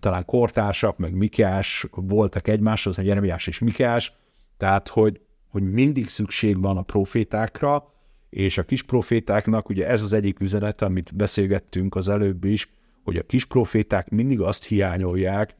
talán 0.00 0.24
kortársak, 0.24 0.98
meg 0.98 1.14
Mikeás 1.14 1.86
voltak 1.90 2.48
egymáshoz, 2.48 2.98
a 2.98 3.02
Jeremiás 3.02 3.46
és 3.46 3.58
Mikeás, 3.58 4.12
tehát, 4.56 4.88
hogy, 4.88 5.20
hogy 5.48 5.62
mindig 5.62 6.08
szükség 6.08 6.60
van 6.60 6.76
a 6.76 6.82
profétákra, 6.82 7.92
és 8.30 8.58
a 8.58 8.64
kis 8.64 8.82
profétáknak, 8.82 9.68
ugye 9.68 9.86
ez 9.86 10.02
az 10.02 10.12
egyik 10.12 10.40
üzenet, 10.40 10.82
amit 10.82 11.16
beszélgettünk 11.16 11.94
az 11.94 12.08
előbb 12.08 12.44
is, 12.44 12.72
hogy 13.04 13.16
a 13.16 13.22
kis 13.22 13.44
proféták 13.44 14.10
mindig 14.10 14.40
azt 14.40 14.64
hiányolják, 14.64 15.54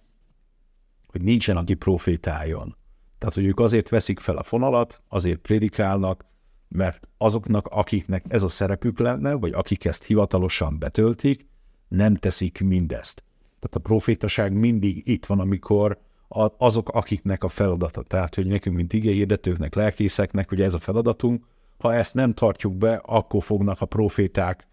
hogy 1.07 1.23
nincsen, 1.23 1.57
aki 1.57 1.75
profétáljon. 1.75 2.77
Tehát, 3.19 3.35
hogy 3.35 3.45
ők 3.45 3.61
azért 3.61 3.89
veszik 3.89 4.21
fel 4.21 4.37
a 4.37 4.43
fonalat, 4.43 5.03
azért 5.09 5.39
prédikálnak, 5.39 6.25
mert 6.71 7.09
azoknak, 7.19 7.67
akiknek 7.67 8.25
ez 8.29 8.43
a 8.43 8.49
szerepük 8.49 8.99
lenne, 8.99 9.33
vagy 9.33 9.53
akik 9.53 9.85
ezt 9.85 10.05
hivatalosan 10.05 10.79
betöltik, 10.79 11.49
nem 11.89 12.15
teszik 12.15 12.61
mindezt. 12.61 13.23
Tehát 13.59 13.77
a 13.77 13.79
profétaság 13.79 14.53
mindig 14.53 15.03
itt 15.09 15.27
van, 15.27 15.41
amikor 15.41 15.99
azok, 16.59 16.89
akiknek 16.89 17.45
a 17.45 17.49
feladata. 17.49 18.03
Tehát, 18.03 18.35
hogy 18.35 18.47
nekünk, 18.47 18.77
mint 18.77 18.93
igényérdetőknek, 18.93 19.75
lelkészeknek, 19.75 20.49
hogy 20.49 20.61
ez 20.61 20.75
a 20.75 20.79
feladatunk, 20.79 21.47
ha 21.79 21.95
ezt 21.95 22.15
nem 22.15 22.33
tartjuk 22.33 22.77
be, 22.77 22.95
akkor 22.95 23.43
fognak 23.43 23.81
a 23.81 23.87
proféták 23.87 24.69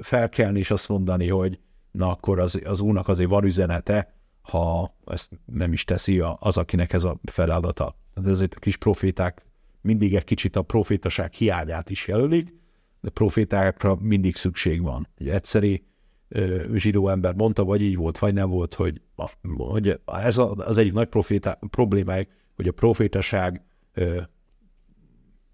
felkelni, 0.00 0.58
és 0.58 0.70
azt 0.70 0.88
mondani, 0.88 1.28
hogy 1.28 1.58
na 1.90 2.10
akkor 2.10 2.38
az, 2.38 2.60
az 2.64 2.80
úrnak 2.80 3.08
azért 3.08 3.30
van 3.30 3.44
üzenete, 3.44 4.14
ha 4.42 4.94
ezt 5.06 5.30
nem 5.44 5.72
is 5.72 5.84
teszi 5.84 6.20
az, 6.38 6.56
akinek 6.56 6.92
ez 6.92 7.04
a 7.04 7.18
feladata. 7.22 7.96
Tehát 8.14 8.30
ezért 8.30 8.54
a 8.54 8.58
kis 8.58 8.76
proféták 8.76 9.44
mindig 9.80 10.14
egy 10.14 10.24
kicsit 10.24 10.56
a 10.56 10.62
profétaság 10.62 11.32
hiányát 11.32 11.90
is 11.90 12.06
jelölik, 12.06 12.54
de 13.00 13.10
profétákra 13.10 13.96
mindig 14.00 14.36
szükség 14.36 14.82
van. 14.82 15.08
Egy 15.16 15.28
egyszeri 15.28 15.84
zsidó 16.74 17.08
ember 17.08 17.34
mondta, 17.34 17.64
vagy 17.64 17.82
így 17.82 17.96
volt, 17.96 18.18
vagy 18.18 18.34
nem 18.34 18.50
volt, 18.50 18.74
hogy, 18.74 19.00
hogy 19.56 20.00
ez 20.04 20.38
az 20.38 20.78
egyik 20.78 20.92
nagy 20.92 21.08
proféta, 21.08 21.58
problémája, 21.70 22.24
hogy 22.56 22.68
a 22.68 22.72
profétaság 22.72 23.64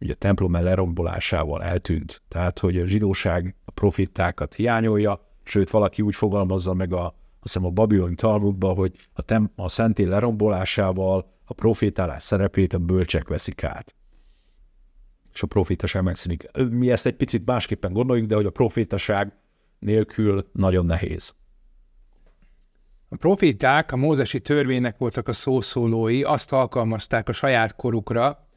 ugye 0.00 0.12
a 0.12 0.16
templom 0.18 0.52
lerombolásával 0.52 1.62
eltűnt. 1.62 2.22
Tehát, 2.28 2.58
hogy 2.58 2.78
a 2.78 2.86
zsidóság 2.86 3.56
a 3.64 3.70
profittákat 3.70 4.54
hiányolja, 4.54 5.20
sőt, 5.44 5.70
valaki 5.70 6.02
úgy 6.02 6.14
fogalmazza 6.14 6.74
meg 6.74 6.92
a, 6.92 7.14
azt 7.40 7.56
a 7.56 7.70
Babiloni 7.70 8.14
Talmudban, 8.14 8.74
hogy 8.74 8.96
a, 9.12 9.22
tem, 9.22 9.52
a 9.56 9.68
szentély 9.68 10.06
lerombolásával 10.06 11.34
a 11.44 11.54
profétálás 11.54 12.22
szerepét 12.22 12.72
a 12.72 12.78
bölcsek 12.78 13.28
veszik 13.28 13.64
át. 13.64 13.94
És 15.36 15.42
a 15.42 15.46
profétaság 15.46 16.02
megszűnik. 16.02 16.50
Mi 16.70 16.90
ezt 16.90 17.06
egy 17.06 17.16
picit 17.16 17.46
másképpen 17.46 17.92
gondoljuk, 17.92 18.26
de 18.26 18.34
hogy 18.34 18.46
a 18.46 18.50
profétaság 18.50 19.32
nélkül 19.78 20.48
nagyon 20.52 20.86
nehéz. 20.86 21.34
A 23.08 23.16
proféták 23.16 23.92
a 23.92 23.96
mózesi 23.96 24.40
törvénynek 24.40 24.98
voltak 24.98 25.28
a 25.28 25.32
szószólói, 25.32 26.22
azt 26.22 26.52
alkalmazták 26.52 27.28
a 27.28 27.32
saját 27.32 27.76
korukra. 27.76 28.48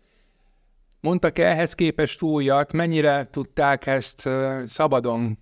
Mondtak 0.99 1.39
ehhez 1.39 1.73
képest 1.73 2.21
újat, 2.21 2.73
mennyire 2.73 3.29
tudták 3.29 3.85
ezt 3.85 4.29
szabadon, 4.65 5.37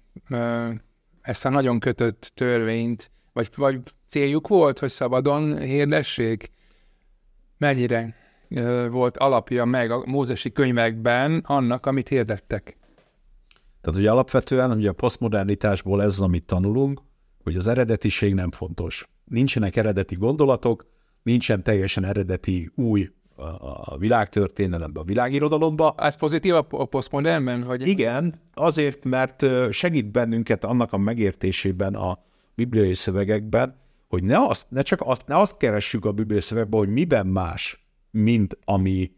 ezt 1.21 1.45
a 1.45 1.49
nagyon 1.49 1.79
kötött 1.79 2.31
törvényt, 2.33 3.11
vagy, 3.33 3.49
vagy 3.55 3.79
céljuk 4.07 4.47
volt, 4.47 4.79
hogy 4.79 4.89
szabadon 4.89 5.59
hirdessék? 5.59 6.51
Mennyire 7.57 8.15
volt 8.89 9.17
alapja 9.17 9.65
meg 9.65 9.91
a 9.91 10.03
mózesi 10.05 10.51
könyvekben 10.51 11.43
annak, 11.45 11.85
amit 11.85 12.07
hirdettek? 12.07 12.77
Tehát 13.81 13.99
ugye 13.99 14.11
alapvetően 14.11 14.71
ugye 14.71 14.89
a 14.89 14.93
posztmodernitásból 14.93 16.03
ez, 16.03 16.19
amit 16.19 16.45
tanulunk, 16.45 17.01
hogy 17.43 17.55
az 17.55 17.67
eredetiség 17.67 18.33
nem 18.33 18.51
fontos. 18.51 19.09
Nincsenek 19.25 19.75
eredeti 19.75 20.15
gondolatok, 20.15 20.85
nincsen 21.23 21.63
teljesen 21.63 22.03
eredeti 22.03 22.71
új 22.75 23.09
a 23.85 23.97
világtörténelemben, 23.97 25.03
a 25.03 25.05
világirodalomban. 25.05 25.93
Ez 25.97 26.17
pozitív 26.17 26.53
a 26.53 26.61
posztmodernben? 26.61 27.63
Hogy... 27.63 27.87
Igen, 27.87 28.41
azért, 28.53 29.03
mert 29.03 29.45
segít 29.71 30.11
bennünket 30.11 30.63
annak 30.63 30.93
a 30.93 30.97
megértésében 30.97 31.95
a 31.95 32.17
bibliai 32.55 32.93
szövegekben, 32.93 33.75
hogy 34.07 34.23
ne, 34.23 34.37
azt, 34.37 34.71
ne 34.71 34.81
csak 34.81 35.01
azt, 35.03 35.27
ne 35.27 35.37
azt 35.37 35.57
keressük 35.57 36.05
a 36.05 36.11
bibliai 36.11 36.41
szövegben, 36.41 36.79
hogy 36.79 36.89
miben 36.89 37.27
más, 37.27 37.86
mint 38.11 38.57
ami, 38.63 39.11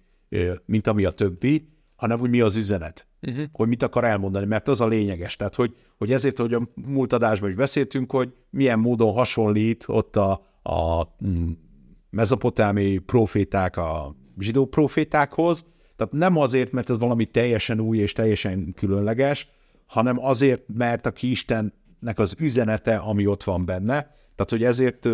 mint 0.66 0.88
ami 0.88 1.06
a 1.06 1.12
többi, 1.12 1.70
hanem 1.96 2.20
hogy 2.20 2.30
mi 2.30 2.42
az 2.42 2.56
üzenet 2.56 3.10
uh-huh. 3.22 3.46
hogy 3.52 3.68
mit 3.68 3.84
akar 3.84 4.04
elmondani, 4.04 4.46
mert 4.46 4.68
az 4.68 4.82
a 4.82 4.88
lényeges. 4.88 5.36
Tehát, 5.36 5.56
hogy, 5.56 5.76
hogy 5.98 6.12
ezért, 6.12 6.38
hogy 6.38 6.54
a 6.54 6.62
múlt 6.74 7.14
adásban 7.14 7.50
is 7.50 7.56
beszéltünk, 7.56 8.12
hogy 8.12 8.34
milyen 8.50 8.80
módon 8.80 9.14
hasonlít 9.14 9.84
ott 9.88 10.16
a, 10.16 10.32
a 10.64 11.08
mm, 11.26 11.52
mezopotámi 12.10 12.98
proféták 12.98 13.78
a 13.78 14.16
zsidó 14.40 14.66
profétákhoz, 14.66 15.66
tehát 15.96 16.14
nem 16.14 16.38
azért, 16.38 16.72
mert 16.72 16.90
ez 16.90 16.98
valami 16.98 17.26
teljesen 17.26 17.80
új 17.80 17.98
és 17.98 18.14
teljesen 18.14 18.74
különleges, 18.74 19.50
hanem 19.88 20.26
azért, 20.26 20.62
mert 20.74 21.06
a 21.06 21.14
Istennek 21.20 22.16
az 22.16 22.36
üzenete, 22.40 22.96
ami 22.96 23.26
ott 23.26 23.44
van 23.44 23.66
benne. 23.66 24.02
Tehát, 24.36 24.50
hogy 24.50 24.64
ezért 24.64 25.10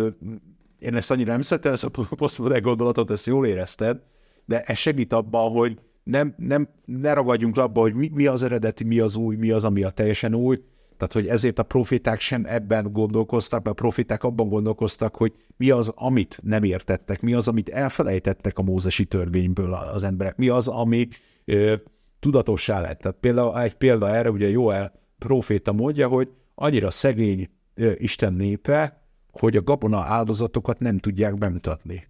én 0.86 0.94
ezt 0.94 1.10
annyira 1.10 1.32
nem 1.32 1.42
szeretem, 1.42 1.72
ezt 1.72 1.84
a 1.84 2.14
posztmodern 2.16 2.62
gondolatot, 2.62 3.10
ezt 3.10 3.26
jól 3.26 3.46
érezted, 3.46 4.00
de 4.44 4.62
ez 4.62 4.78
segít 4.78 5.12
abban, 5.12 5.50
hogy 5.50 5.78
nem, 6.02 6.34
nem, 6.36 6.68
ne 6.84 7.12
ragadjunk 7.12 7.56
abba, 7.56 7.80
hogy 7.80 7.94
mi, 7.94 8.10
mi 8.14 8.26
az 8.26 8.42
eredeti, 8.42 8.84
mi 8.84 8.98
az 8.98 9.16
új, 9.16 9.36
mi 9.36 9.50
az, 9.50 9.64
ami 9.64 9.82
a 9.82 9.90
teljesen 9.90 10.34
új. 10.34 10.62
Tehát, 10.96 11.12
hogy 11.12 11.26
ezért 11.26 11.58
a 11.58 11.62
profiták 11.62 12.20
sem 12.20 12.44
ebben 12.46 12.92
gondolkoztak, 12.92 13.64
mert 13.64 13.78
a 13.78 13.82
profiták 13.82 14.24
abban 14.24 14.48
gondolkoztak, 14.48 15.16
hogy 15.16 15.32
mi 15.56 15.70
az, 15.70 15.92
amit 15.94 16.38
nem 16.42 16.62
értettek, 16.62 17.20
mi 17.20 17.32
az, 17.34 17.48
amit 17.48 17.68
elfelejtettek 17.68 18.58
a 18.58 18.62
mózesi 18.62 19.04
törvényből 19.04 19.72
az 19.74 20.02
emberek, 20.02 20.36
mi 20.36 20.48
az, 20.48 20.68
ami 20.68 21.08
ö, 21.44 21.74
tudatossá 22.20 22.80
lett. 22.80 22.98
Tehát 22.98 23.16
például 23.20 23.60
egy 23.60 23.74
példa 23.74 24.08
erre, 24.08 24.30
ugye 24.30 24.48
Joel 24.48 24.92
proféta 25.18 25.72
mondja, 25.72 26.08
hogy 26.08 26.28
annyira 26.54 26.90
szegény 26.90 27.48
ö, 27.74 27.92
Isten 27.96 28.32
népe, 28.32 29.05
hogy 29.38 29.56
a 29.56 29.62
gabona 29.62 30.00
áldozatokat 30.00 30.78
nem 30.78 30.98
tudják 30.98 31.38
bemutatni. 31.38 32.08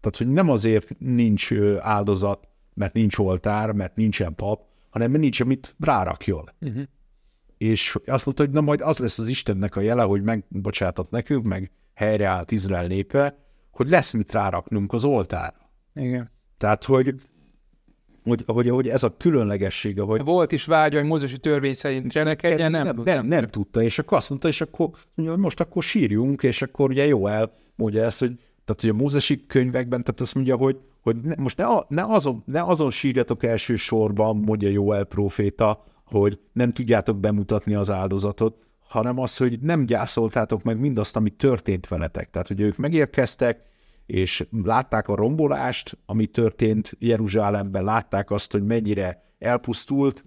Tehát, 0.00 0.16
hogy 0.16 0.28
nem 0.28 0.48
azért 0.48 0.98
nincs 0.98 1.52
áldozat, 1.78 2.48
mert 2.74 2.92
nincs 2.92 3.18
oltár, 3.18 3.72
mert 3.72 3.96
nincsen 3.96 4.34
pap, 4.34 4.66
hanem 4.90 5.10
mert 5.10 5.22
nincs, 5.22 5.40
amit 5.40 5.74
rárakjon. 5.80 6.50
Uh-huh. 6.60 6.82
És 7.58 7.96
azt 8.06 8.24
mondta, 8.24 8.44
hogy 8.44 8.52
na 8.52 8.60
majd 8.60 8.80
az 8.80 8.98
lesz 8.98 9.18
az 9.18 9.28
Istennek 9.28 9.76
a 9.76 9.80
jele, 9.80 10.02
hogy 10.02 10.22
megbocsátott 10.22 11.10
nekünk, 11.10 11.44
meg 11.44 11.70
helyreállt 11.94 12.50
Izrael 12.50 12.86
népe, 12.86 13.38
hogy 13.70 13.88
lesz 13.88 14.12
mit 14.12 14.32
ráraknunk 14.32 14.92
az 14.92 15.04
oltárra. 15.04 15.70
Igen. 15.94 16.30
Tehát, 16.58 16.84
hogy 16.84 17.14
hogy, 18.28 18.42
hogy, 18.46 18.68
hogy 18.68 18.88
ez 18.88 19.02
a 19.02 19.14
különlegessége, 19.18 20.02
hogy... 20.02 20.24
Volt 20.24 20.52
is 20.52 20.64
vágy, 20.64 20.94
hogy 20.94 21.04
mózusi 21.04 21.38
törvény 21.38 21.74
szerint 21.74 22.10
cselekedjen, 22.10 22.70
nem, 22.70 22.84
nem, 22.84 22.96
nem, 22.96 23.04
nem, 23.04 23.26
nem, 23.26 23.46
tudta, 23.46 23.82
és 23.82 23.98
akkor 23.98 24.16
azt 24.18 24.28
mondta, 24.28 24.48
és 24.48 24.60
akkor 24.60 24.90
mondja, 25.14 25.34
hogy 25.34 25.44
most 25.44 25.60
akkor 25.60 25.82
sírjunk, 25.82 26.42
és 26.42 26.62
akkor 26.62 26.90
ugye 26.90 27.06
jó 27.06 27.26
el 27.26 27.52
mondja 27.74 28.02
ezt, 28.02 28.18
hogy 28.18 28.32
tehát, 28.64 28.82
hogy 28.82 28.90
a 28.90 29.02
mózesi 29.02 29.46
könyvekben, 29.46 30.04
tehát 30.04 30.20
azt 30.20 30.34
mondja, 30.34 30.56
hogy, 30.56 30.78
hogy 31.02 31.16
ne, 31.16 31.34
most 31.38 31.56
ne, 31.56 31.64
ne, 31.88 32.04
azon, 32.04 32.42
ne 32.46 32.62
azon 32.62 32.90
sírjatok 32.90 33.42
elsősorban, 33.42 34.36
mondja 34.36 34.68
Joel 34.68 35.04
proféta, 35.04 35.84
hogy 36.04 36.38
nem 36.52 36.72
tudjátok 36.72 37.16
bemutatni 37.16 37.74
az 37.74 37.90
áldozatot, 37.90 38.56
hanem 38.88 39.18
az, 39.18 39.36
hogy 39.36 39.58
nem 39.60 39.86
gyászoltátok 39.86 40.62
meg 40.62 40.78
mindazt, 40.78 41.16
ami 41.16 41.30
történt 41.30 41.88
veletek. 41.88 42.30
Tehát, 42.30 42.48
hogy 42.48 42.60
ők 42.60 42.76
megérkeztek, 42.76 43.62
és 44.08 44.46
látták 44.64 45.08
a 45.08 45.14
rombolást, 45.14 45.98
ami 46.06 46.26
történt 46.26 46.96
Jeruzsálemben, 46.98 47.84
látták 47.84 48.30
azt, 48.30 48.52
hogy 48.52 48.64
mennyire 48.64 49.22
elpusztult 49.38 50.24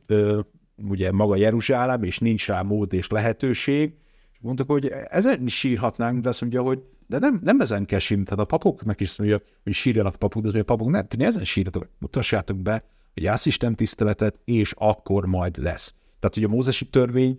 ugye 0.90 1.12
maga 1.12 1.36
Jeruzsálem, 1.36 2.04
és 2.04 2.20
nincs 2.20 2.48
rá 2.48 2.62
mód 2.62 2.94
és 2.94 3.10
lehetőség, 3.10 3.94
mondtak, 4.40 4.70
hogy 4.70 4.92
ezen 5.10 5.46
is 5.46 5.58
sírhatnánk, 5.58 6.22
de 6.22 6.30
azt 6.30 6.42
mondja, 6.42 6.62
hogy 6.62 6.84
de 7.08 7.20
nem, 7.20 7.40
nem 7.44 7.62
ezen 7.62 7.86
kell 7.86 8.00
sírni, 8.00 8.24
tehát 8.24 8.40
a 8.40 8.58
papoknak 8.58 9.02
is 9.02 9.18
mondja, 9.18 9.42
hogy 9.64 9.74
sírjanak 9.74 10.16
papok, 10.16 10.44
de 10.44 10.50
hogy 10.52 10.60
a 10.60 10.64
papok 10.64 10.90
nem, 10.90 11.08
ti 11.08 11.24
ezen 11.24 11.46
sírjatok, 11.46 11.90
mutassátok 12.00 12.58
be 12.58 12.84
hogy 13.14 13.30
Isten 13.44 13.76
tiszteletet, 13.76 14.40
és 14.46 14.74
akkor 14.78 15.26
majd 15.26 15.58
lesz. 15.58 15.96
Tehát, 16.20 16.36
hogy 16.36 16.44
a 16.44 16.48
mózesi 16.48 16.90
törvény, 16.90 17.38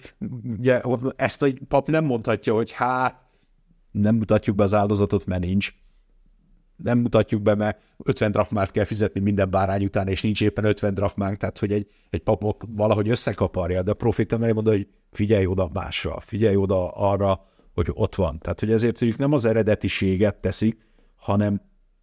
ugye 0.58 0.80
ezt 1.16 1.42
a 1.42 1.46
pap 1.68 1.88
nem 1.88 2.04
mondhatja, 2.04 2.54
hogy 2.54 2.72
hát 2.72 3.24
nem 3.90 4.14
mutatjuk 4.14 4.56
be 4.56 4.62
az 4.62 4.74
áldozatot, 4.74 5.26
mert 5.26 5.42
nincs. 5.42 5.74
Nem 6.82 6.98
mutatjuk 6.98 7.42
be, 7.42 7.54
mert 7.54 7.80
50 8.04 8.32
drachmát 8.32 8.70
kell 8.70 8.84
fizetni 8.84 9.20
minden 9.20 9.50
bárány 9.50 9.84
után, 9.84 10.08
és 10.08 10.22
nincs 10.22 10.42
éppen 10.42 10.64
50 10.64 10.94
drachmánk, 10.94 11.36
tehát 11.36 11.58
hogy 11.58 11.72
egy, 11.72 11.86
egy 12.10 12.22
papok 12.22 12.64
valahogy 12.68 13.08
összekaparja, 13.08 13.82
de 13.82 13.90
a 13.90 13.94
proféta 13.94 14.38
mert 14.38 14.54
mondja, 14.54 14.72
hogy 14.72 14.88
figyelj 15.10 15.46
oda 15.46 15.70
másra, 15.72 16.20
figyelj 16.20 16.56
oda 16.56 16.88
arra, 16.88 17.46
hogy 17.74 17.88
ott 17.92 18.14
van. 18.14 18.38
Tehát, 18.38 18.60
hogy 18.60 18.72
ezért 18.72 19.02
ők 19.02 19.18
nem 19.18 19.32
az 19.32 19.44
eredetiséget 19.44 20.36
teszik, 20.36 20.86
hanem 21.16 21.60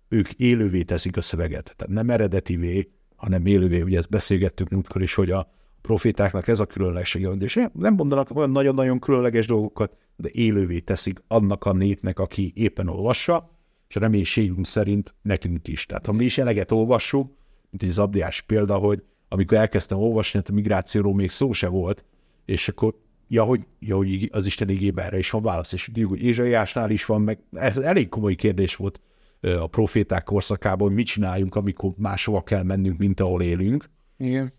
ők 0.10 0.32
élővé 0.32 0.84
teszik 0.84 1.18
a 1.18 1.22
szöveget. 1.22 1.74
Tehát 1.78 1.94
nem 1.94 2.10
eredetivé, 2.10 2.92
hanem 3.16 3.46
élővé. 3.46 3.82
Ugye 3.82 3.98
ezt 3.98 4.10
beszélgettük 4.10 4.70
múltkor 4.70 5.02
is, 5.02 5.16
hogy 5.16 5.32
a 5.32 5.52
profétáknak 5.82 6.48
ez 6.48 6.60
a 6.60 6.66
különlegessége, 6.66 7.30
és 7.30 7.60
nem 7.74 7.94
mondanak 7.94 8.36
olyan 8.36 8.50
nagyon-nagyon 8.50 9.00
különleges 9.00 9.48
dolgokat, 9.48 9.98
de 10.16 10.30
élővé 10.32 10.80
teszik 10.80 11.24
annak 11.28 11.66
a 11.66 11.74
népnek, 11.74 12.20
aki 12.20 12.52
éppen 12.56 12.88
olvassa, 12.88 13.50
és 13.90 13.96
reménységünk 13.96 14.66
szerint 14.66 15.16
nekünk 15.22 15.68
is. 15.68 15.86
Tehát 15.86 16.06
ha 16.06 16.12
mi 16.12 16.24
is 16.24 16.38
eleget 16.38 16.72
olvassuk, 16.72 17.32
mint 17.70 17.84
egy 17.84 18.00
abdiás 18.00 18.42
példa, 18.42 18.78
hogy 18.78 19.04
amikor 19.28 19.58
elkezdtem 19.58 19.98
olvasni, 19.98 20.40
hát 20.40 20.50
a 20.50 20.54
migrációról 20.54 21.16
még 21.16 21.30
szó 21.30 21.52
se 21.52 21.68
volt, 21.68 22.06
és 22.46 22.68
akkor 22.68 22.96
ja, 23.28 23.44
hogy, 23.44 23.66
ja, 23.80 23.96
hogy 23.96 24.30
az 24.32 24.46
Isten 24.46 24.70
igében 24.70 25.06
erre 25.06 25.18
is 25.18 25.30
van 25.30 25.42
válasz, 25.42 25.72
és 25.72 25.86
tudjuk, 25.86 26.10
hogy 26.10 26.24
Ézsaiásnál 26.24 26.90
is 26.90 27.06
van, 27.06 27.22
meg 27.22 27.40
ez 27.52 27.78
elég 27.78 28.10
komoly 28.10 28.36
kérdés 28.36 28.76
volt 28.76 29.00
a 29.42 29.68
proféták 29.68 30.24
korszakában, 30.24 30.88
hogy 30.88 30.96
mit 30.96 31.06
csináljunk, 31.06 31.56
amikor 31.56 31.92
máshova 31.98 32.42
kell 32.42 32.64
mennünk, 32.64 32.98
mint 32.98 33.20
ahol 33.20 33.42
élünk. 33.42 33.90
Igen. 34.18 34.54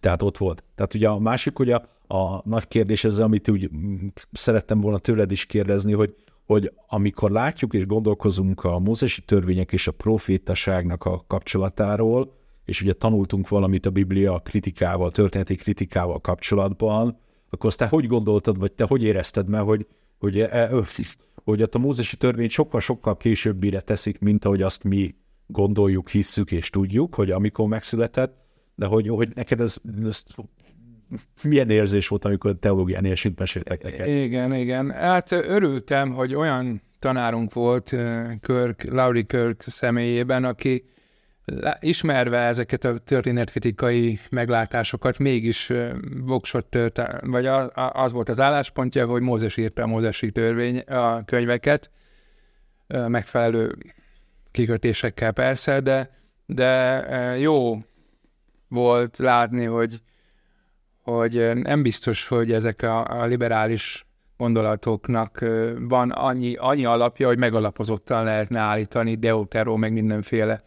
Tehát 0.00 0.22
ott 0.22 0.38
volt. 0.38 0.64
Tehát 0.74 0.94
ugye 0.94 1.08
a 1.08 1.18
másik, 1.18 1.56
hogy 1.56 1.70
a, 1.70 1.88
a 2.06 2.48
nagy 2.48 2.68
kérdés 2.68 3.04
ez, 3.04 3.18
amit 3.18 3.48
úgy 3.48 3.70
szerettem 4.32 4.80
volna 4.80 4.98
tőled 4.98 5.30
is 5.30 5.46
kérdezni, 5.46 5.92
hogy, 5.92 6.14
hogy 6.46 6.72
amikor 6.86 7.30
látjuk 7.30 7.74
és 7.74 7.86
gondolkozunk 7.86 8.64
a 8.64 8.78
mózesi 8.78 9.22
törvények 9.22 9.72
és 9.72 9.86
a 9.86 9.92
profétaságnak 9.92 11.04
a 11.04 11.24
kapcsolatáról, 11.26 12.34
és 12.64 12.82
ugye 12.82 12.92
tanultunk 12.92 13.48
valamit 13.48 13.86
a 13.86 13.90
Biblia 13.90 14.38
kritikával, 14.38 15.10
történeti 15.10 15.54
kritikával 15.54 16.20
kapcsolatban, 16.20 17.18
akkor 17.50 17.68
azt 17.68 17.78
te 17.78 17.86
hogy 17.86 18.06
gondoltad, 18.06 18.58
vagy 18.58 18.72
te 18.72 18.84
hogy 18.84 19.02
érezted 19.02 19.48
meg, 19.48 19.60
hogy, 19.60 19.86
hogy, 20.18 20.40
e, 20.40 20.70
hogy 21.44 21.62
a 21.62 21.78
mózesi 21.78 22.16
törvényt 22.16 22.50
sokkal-sokkal 22.50 23.16
későbbire 23.16 23.80
teszik, 23.80 24.18
mint 24.18 24.44
ahogy 24.44 24.62
azt 24.62 24.84
mi 24.84 25.14
gondoljuk, 25.46 26.08
hisszük 26.08 26.52
és 26.52 26.70
tudjuk, 26.70 27.14
hogy 27.14 27.30
amikor 27.30 27.68
megszületett, 27.68 28.44
de 28.74 28.86
hogy, 28.86 29.08
hogy 29.08 29.28
neked 29.34 29.60
ez, 29.60 29.76
ez 30.04 30.22
milyen 31.42 31.70
érzés 31.70 32.08
volt, 32.08 32.24
amikor 32.24 32.56
teológián 32.60 33.04
ilyesmit 33.04 33.38
meséltek 33.38 33.82
neked? 33.82 34.08
Igen, 34.08 34.54
igen. 34.54 34.90
Hát 34.90 35.30
örültem, 35.30 36.10
hogy 36.10 36.34
olyan 36.34 36.82
tanárunk 36.98 37.52
volt 37.52 37.94
Kirk, 38.40 38.82
Laurie 38.90 39.22
Kirk 39.22 39.62
személyében, 39.62 40.44
aki 40.44 40.84
ismerve 41.80 42.38
ezeket 42.38 42.84
a 42.84 42.98
történetkritikai 42.98 44.18
meglátásokat, 44.30 45.18
mégis 45.18 45.72
voksot 46.24 46.66
tört, 46.66 47.00
vagy 47.20 47.46
az 47.74 48.12
volt 48.12 48.28
az 48.28 48.40
álláspontja, 48.40 49.06
hogy 49.06 49.22
Mózes 49.22 49.56
írta 49.56 49.82
a 49.82 49.86
Mózesi 49.86 50.30
törvény 50.30 50.78
a 50.78 51.24
könyveket, 51.24 51.90
megfelelő 52.86 53.76
kikötésekkel 54.50 55.32
persze, 55.32 55.80
de, 55.80 56.10
de 56.46 57.02
jó 57.38 57.78
volt 58.68 59.18
látni, 59.18 59.64
hogy, 59.64 60.00
hogy 61.06 61.50
nem 61.54 61.82
biztos, 61.82 62.28
hogy 62.28 62.52
ezek 62.52 62.82
a, 62.82 63.20
a 63.20 63.24
liberális 63.24 64.06
gondolatoknak 64.36 65.44
van 65.78 66.10
annyi, 66.10 66.54
annyi 66.54 66.84
alapja, 66.84 67.26
hogy 67.26 67.38
megalapozottan 67.38 68.24
lehetne 68.24 68.58
állítani 68.58 69.14
Deutero, 69.14 69.76
meg 69.76 69.92
mindenféle 69.92 70.62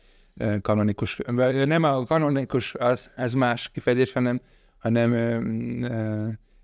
kanonikus. 0.62 1.20
Nem 1.66 1.84
a 1.84 2.04
kanonikus, 2.04 2.76
az, 2.76 3.12
ez 3.16 3.34
más 3.34 3.70
kifejezés, 3.70 4.14
hanem, 4.14 4.40
hanem 4.78 5.12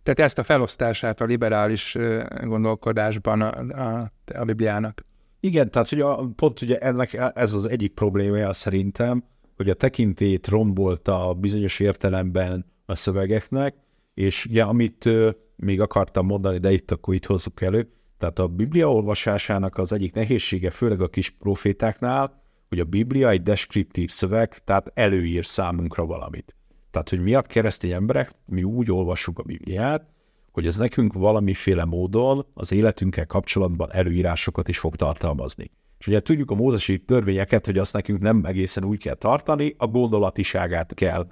tehát 0.03 0.19
ezt 0.19 0.39
a 0.39 0.43
felosztását 0.43 1.21
a 1.21 1.25
liberális 1.25 1.97
gondolkodásban 2.43 3.41
a, 3.41 3.79
a, 3.81 4.11
a 4.35 4.43
Bibliának. 4.43 5.05
Igen, 5.39 5.71
tehát 5.71 5.91
ugye 5.91 6.03
pont 6.35 6.61
ugye 6.61 6.77
ennek 6.77 7.31
ez 7.33 7.53
az 7.53 7.69
egyik 7.69 7.93
problémája 7.93 8.53
szerintem, 8.53 9.23
hogy 9.55 9.69
a 9.69 9.73
tekintét 9.73 10.47
rombolta 10.47 11.33
bizonyos 11.33 11.79
értelemben 11.79 12.65
a 12.85 12.95
szövegeknek, 12.95 13.75
és 14.13 14.45
ugye 14.45 14.63
amit 14.63 15.09
még 15.55 15.81
akartam 15.81 16.25
mondani, 16.25 16.57
de 16.57 16.71
itt 16.71 16.91
akkor 16.91 17.13
itt 17.13 17.25
hozzuk 17.25 17.61
elő, 17.61 17.89
tehát 18.17 18.39
a 18.39 18.47
Biblia 18.47 18.91
olvasásának 18.91 19.77
az 19.77 19.91
egyik 19.91 20.13
nehézsége, 20.13 20.69
főleg 20.69 21.01
a 21.01 21.07
kis 21.07 21.29
profétáknál, 21.29 22.43
hogy 22.69 22.79
a 22.79 22.83
Biblia 22.83 23.29
egy 23.29 23.43
deskriptív 23.43 24.09
szöveg, 24.09 24.63
tehát 24.63 24.91
előír 24.93 25.45
számunkra 25.45 26.05
valamit. 26.05 26.55
Tehát, 26.91 27.09
hogy 27.09 27.19
mi 27.19 27.33
a 27.33 27.41
keresztény 27.41 27.91
emberek, 27.91 28.31
mi 28.45 28.63
úgy 28.63 28.91
olvassuk 28.91 29.39
a 29.39 29.43
Bibliát, 29.43 30.09
hogy 30.51 30.67
ez 30.67 30.77
nekünk 30.77 31.13
valamiféle 31.13 31.85
módon 31.85 32.45
az 32.53 32.71
életünkkel 32.71 33.25
kapcsolatban 33.25 33.91
előírásokat 33.91 34.67
is 34.67 34.77
fog 34.77 34.95
tartalmazni. 34.95 35.71
És 35.97 36.07
ugye 36.07 36.19
tudjuk 36.19 36.51
a 36.51 36.55
mózesi 36.55 36.99
törvényeket, 36.99 37.65
hogy 37.65 37.77
azt 37.77 37.93
nekünk 37.93 38.19
nem 38.19 38.41
egészen 38.45 38.85
úgy 38.85 38.99
kell 38.99 39.13
tartani, 39.13 39.75
a 39.77 39.87
gondolatiságát 39.87 40.93
kell 40.93 41.27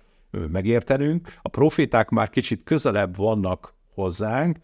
megértenünk. 0.52 1.34
A 1.42 1.50
proféták 1.50 2.10
már 2.10 2.30
kicsit 2.30 2.64
közelebb 2.64 3.16
vannak 3.16 3.74
hozzánk, 3.94 4.58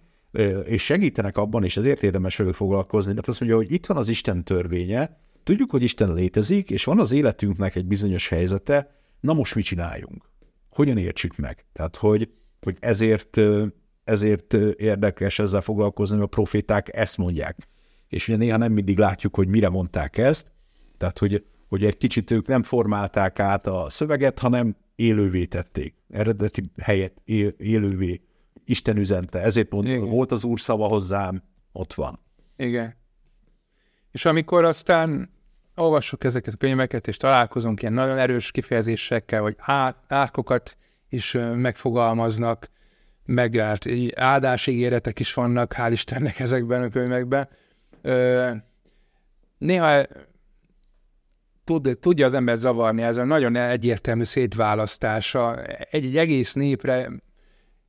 és 0.66 0.84
segítenek 0.84 1.38
abban, 1.38 1.64
és 1.64 1.78
ezért 1.78 2.04
érdemes 2.04 2.36
velük 2.36 2.54
foglalkozni, 2.54 3.14
mert 3.14 3.28
azt 3.28 3.40
mondja, 3.40 3.58
hogy 3.58 3.72
itt 3.72 3.86
van 3.86 3.98
az 3.98 4.10
Isten 4.10 4.44
törvénye, 4.44 5.20
tudjuk, 5.44 5.72
hogy 5.72 5.84
Isten 5.84 6.14
létezik, 6.14 6.70
és 6.70 6.84
van 6.84 7.00
az 7.00 7.12
életünknek 7.12 7.76
egy 7.76 7.86
bizonyos 7.86 8.28
helyzete, 8.28 8.96
na 9.20 9.34
most 9.34 9.56
mit 9.56 9.66
csináljunk? 9.66 10.30
Hogyan 10.70 10.98
értsük 10.98 11.36
meg? 11.36 11.66
Tehát, 11.74 11.96
hogy, 11.96 12.30
hogy 12.62 12.78
ezért, 12.80 13.40
ezért 14.04 14.54
érdekes 14.76 15.40
ezzel 15.40 15.62
foglalkozni, 15.62 16.16
mert 16.16 16.28
a 16.28 16.36
proféták 16.36 16.96
ezt 16.96 17.18
mondják. 17.18 17.68
És 18.08 18.28
ugye 18.28 18.38
néha 18.38 18.58
nem 18.58 18.72
mindig 18.72 18.98
látjuk, 18.98 19.36
hogy 19.36 19.48
mire 19.48 19.70
mondták 19.70 20.18
ezt, 20.18 20.52
tehát, 20.98 21.20
hogy, 21.20 21.46
hogy 21.68 21.84
egy 21.84 21.98
kicsit 21.98 22.32
ők 22.32 22.48
nem 22.48 22.64
formálták 22.64 23.40
át 23.40 23.68
a 23.68 23.90
szöveget, 23.90 24.40
hanem 24.40 24.76
élővé 25.00 25.46
tették. 25.46 25.96
Eredeti 26.10 26.72
helyet 26.82 27.22
élővé 27.58 28.22
Isten 28.66 28.98
üzente. 28.98 29.42
Ezért 29.42 29.72
mondta, 29.72 30.00
volt 30.00 30.32
az 30.32 30.44
Úr 30.44 30.60
szava 30.60 30.88
hozzám, 30.88 31.44
ott 31.72 31.94
van. 31.94 32.20
Igen. 32.58 32.96
És 34.12 34.26
amikor 34.26 34.64
aztán 34.64 35.30
olvassuk 35.76 36.24
ezeket 36.24 36.54
a 36.54 36.58
könyveket, 36.58 37.08
és 37.08 37.18
találkozunk 37.18 37.82
ilyen 37.82 37.94
nagyon 37.94 38.18
erős 38.18 38.52
kifejezésekkel, 38.52 39.42
hogy 39.42 39.56
átkokat 40.08 40.78
is 41.10 41.38
megfogalmaznak, 41.56 42.70
megállt 43.26 43.88
áldásigéretek 44.16 45.20
is 45.20 45.34
vannak, 45.34 45.74
hál' 45.78 45.90
Istennek 45.92 46.40
ezekben 46.40 46.82
a 46.82 46.90
könyvekben. 46.90 47.50
Néha 49.58 50.06
tud, 51.70 51.98
tudja 52.00 52.26
az 52.26 52.34
ember 52.34 52.58
zavarni 52.58 53.02
ez 53.02 53.18
a 53.18 53.24
nagyon 53.24 53.56
egyértelmű 53.56 54.24
szétválasztása. 54.24 55.64
Egy, 55.64 56.06
egy 56.06 56.18
egész 56.18 56.54
népre 56.54 57.10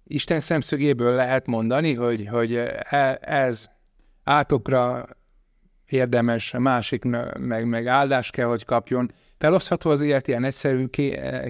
Isten 0.04 0.40
szemszögéből 0.40 1.14
lehet 1.14 1.46
mondani, 1.46 1.94
hogy, 1.94 2.26
hogy 2.26 2.54
e, 2.54 3.18
ez 3.20 3.66
átokra 4.24 5.06
érdemes, 5.86 6.54
a 6.54 6.58
másik 6.58 7.04
meg, 7.38 7.66
meg 7.66 7.86
áldás 7.86 8.30
kell, 8.30 8.46
hogy 8.46 8.64
kapjon. 8.64 9.12
Felosztható 9.38 9.90
az 9.90 10.00
élet 10.00 10.28
ilyen 10.28 10.44
egyszerű 10.44 10.86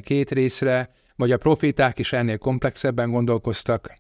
két 0.01 0.31
részre, 0.31 0.91
vagy 1.17 1.33
a 1.33 1.39
proféták 1.39 1.99
is 1.99 2.13
ennél 2.13 2.39
komplexebben 2.39 3.11
gondolkoztak? 3.11 3.99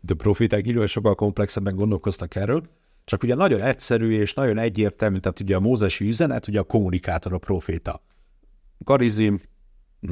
De 0.00 0.14
proféták 0.14 0.66
idővel 0.66 0.86
sokkal 0.86 1.14
komplexebben 1.14 1.74
gondolkoztak 1.74 2.34
erről, 2.34 2.62
csak 3.04 3.22
ugye 3.22 3.34
nagyon 3.34 3.60
egyszerű 3.60 4.20
és 4.20 4.34
nagyon 4.34 4.58
egyértelmű, 4.58 5.18
tehát 5.18 5.40
ugye 5.40 5.56
a 5.56 5.60
mózesi 5.60 6.06
üzenet, 6.06 6.48
ugye 6.48 6.58
a 6.58 6.62
kommunikátor, 6.62 7.32
a 7.32 7.38
proféta. 7.38 8.02
Karizim, 8.84 9.40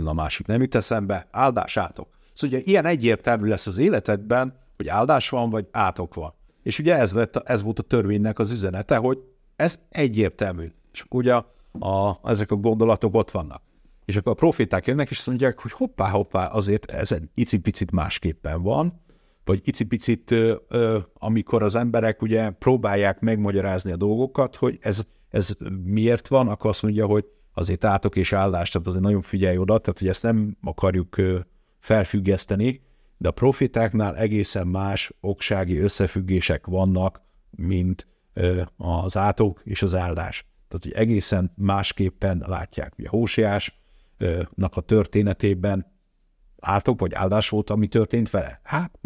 a 0.05 0.12
másik 0.12 0.46
nem 0.46 0.61
jut 0.61 0.74
eszembe, 0.74 1.29
áldásátok. 1.31 2.09
Szóval 2.33 2.59
ugye 2.59 2.66
ilyen 2.70 2.87
egyértelmű 2.87 3.48
lesz 3.48 3.66
az 3.66 3.79
életedben, 3.79 4.59
hogy 4.76 4.88
áldás 4.88 5.29
van, 5.29 5.50
vagy 5.50 5.66
átok 5.70 6.14
van. 6.14 6.35
És 6.62 6.79
ugye 6.79 6.96
ez, 6.96 7.12
lett, 7.12 7.37
ez 7.37 7.62
volt 7.62 7.79
a 7.79 7.83
törvénynek 7.83 8.38
az 8.38 8.50
üzenete, 8.50 8.96
hogy 8.96 9.18
ez 9.57 9.81
egyértelmű. 9.88 10.72
És 10.92 11.05
ugye 11.09 11.35
a, 11.35 12.20
ezek 12.24 12.50
a 12.50 12.57
gondolatok 12.57 13.14
ott 13.14 13.31
vannak. 13.31 13.62
És 14.05 14.16
akkor 14.16 14.33
a 14.33 14.35
proféták 14.35 14.87
jönnek, 14.87 15.11
és 15.11 15.18
azt 15.18 15.26
mondják, 15.26 15.61
hogy 15.61 15.72
hoppá, 15.72 16.09
hoppá, 16.09 16.46
azért 16.46 16.90
ez 16.90 17.12
egy 17.12 17.29
icipicit 17.35 17.90
másképpen 17.90 18.62
van, 18.62 19.00
vagy 19.51 19.69
icipicit, 19.69 20.35
amikor 21.15 21.63
az 21.63 21.75
emberek 21.75 22.23
ugye 22.23 22.51
próbálják 22.51 23.21
megmagyarázni 23.21 23.93
a 23.93 23.97
dolgokat, 23.97 24.57
hogy 24.57 24.79
ez, 24.81 25.05
ez 25.29 25.57
miért 25.85 26.29
van, 26.29 26.49
akkor 26.49 26.71
azt 26.71 26.83
mondja, 26.83 27.07
hogy 27.07 27.25
azért 27.55 27.85
átok 27.85 28.17
és 28.17 28.33
áldást, 28.33 28.73
tehát 28.73 28.87
azért 28.87 29.03
nagyon 29.03 29.23
figyelj 29.23 29.57
oda, 29.57 29.79
tehát 29.79 29.99
hogy 29.99 30.09
ezt 30.09 30.23
nem 30.23 30.57
akarjuk 30.63 31.17
felfüggeszteni, 31.79 32.83
de 33.19 33.29
a 33.29 33.33
profitáknál 33.33 34.17
egészen 34.17 34.67
más 34.67 35.13
oksági 35.21 35.79
összefüggések 35.79 36.67
vannak, 36.67 37.23
mint 37.51 38.07
az 38.77 39.17
átok 39.17 39.61
és 39.65 39.83
az 39.83 39.95
áldás. 39.95 40.47
Tehát, 40.69 40.85
hogy 40.85 40.93
egészen 40.93 41.53
másképpen 41.57 42.45
látják. 42.47 42.95
Ugye 42.99 43.09
Hósiásnak 43.09 44.71
a 44.77 44.81
történetében 44.81 45.89
átok 46.61 47.01
vagy 47.01 47.14
áldás 47.14 47.49
volt, 47.49 47.70
ami 47.70 47.87
történt 47.87 48.31
vele? 48.31 48.61
Hát, 48.62 48.99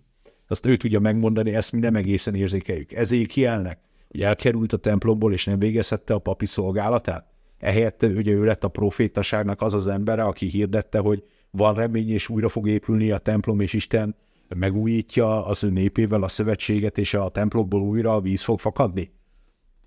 azt 0.48 0.66
ő 0.66 0.76
tudja 0.76 1.00
megmondani, 1.00 1.54
ezt 1.54 1.72
mi 1.72 1.78
nem 1.78 1.94
egészen 1.94 2.34
érzékeljük. 2.34 2.92
Ezért 2.92 3.28
kielnek, 3.28 3.78
hogy 4.08 4.22
elkerült 4.22 4.72
a 4.72 4.76
templomból, 4.76 5.32
és 5.32 5.44
nem 5.44 5.58
végezhette 5.58 6.14
a 6.14 6.18
papi 6.18 6.46
szolgálatát. 6.46 7.26
Ehelyett 7.58 8.02
ugye 8.02 8.32
ő 8.32 8.44
lett 8.44 8.64
a 8.64 8.68
profétaságnak 8.68 9.60
az 9.60 9.74
az 9.74 9.86
embere, 9.86 10.22
aki 10.22 10.46
hirdette, 10.46 10.98
hogy 10.98 11.24
van 11.50 11.74
remény, 11.74 12.10
és 12.10 12.28
újra 12.28 12.48
fog 12.48 12.68
épülni 12.68 13.10
a 13.10 13.18
templom, 13.18 13.60
és 13.60 13.72
Isten 13.72 14.14
megújítja 14.48 15.46
az 15.46 15.64
ő 15.64 15.70
népével 15.70 16.22
a 16.22 16.28
szövetséget, 16.28 16.98
és 16.98 17.14
a 17.14 17.28
templomból 17.28 17.80
újra 17.80 18.14
a 18.14 18.20
víz 18.20 18.42
fog 18.42 18.60
fakadni? 18.60 19.12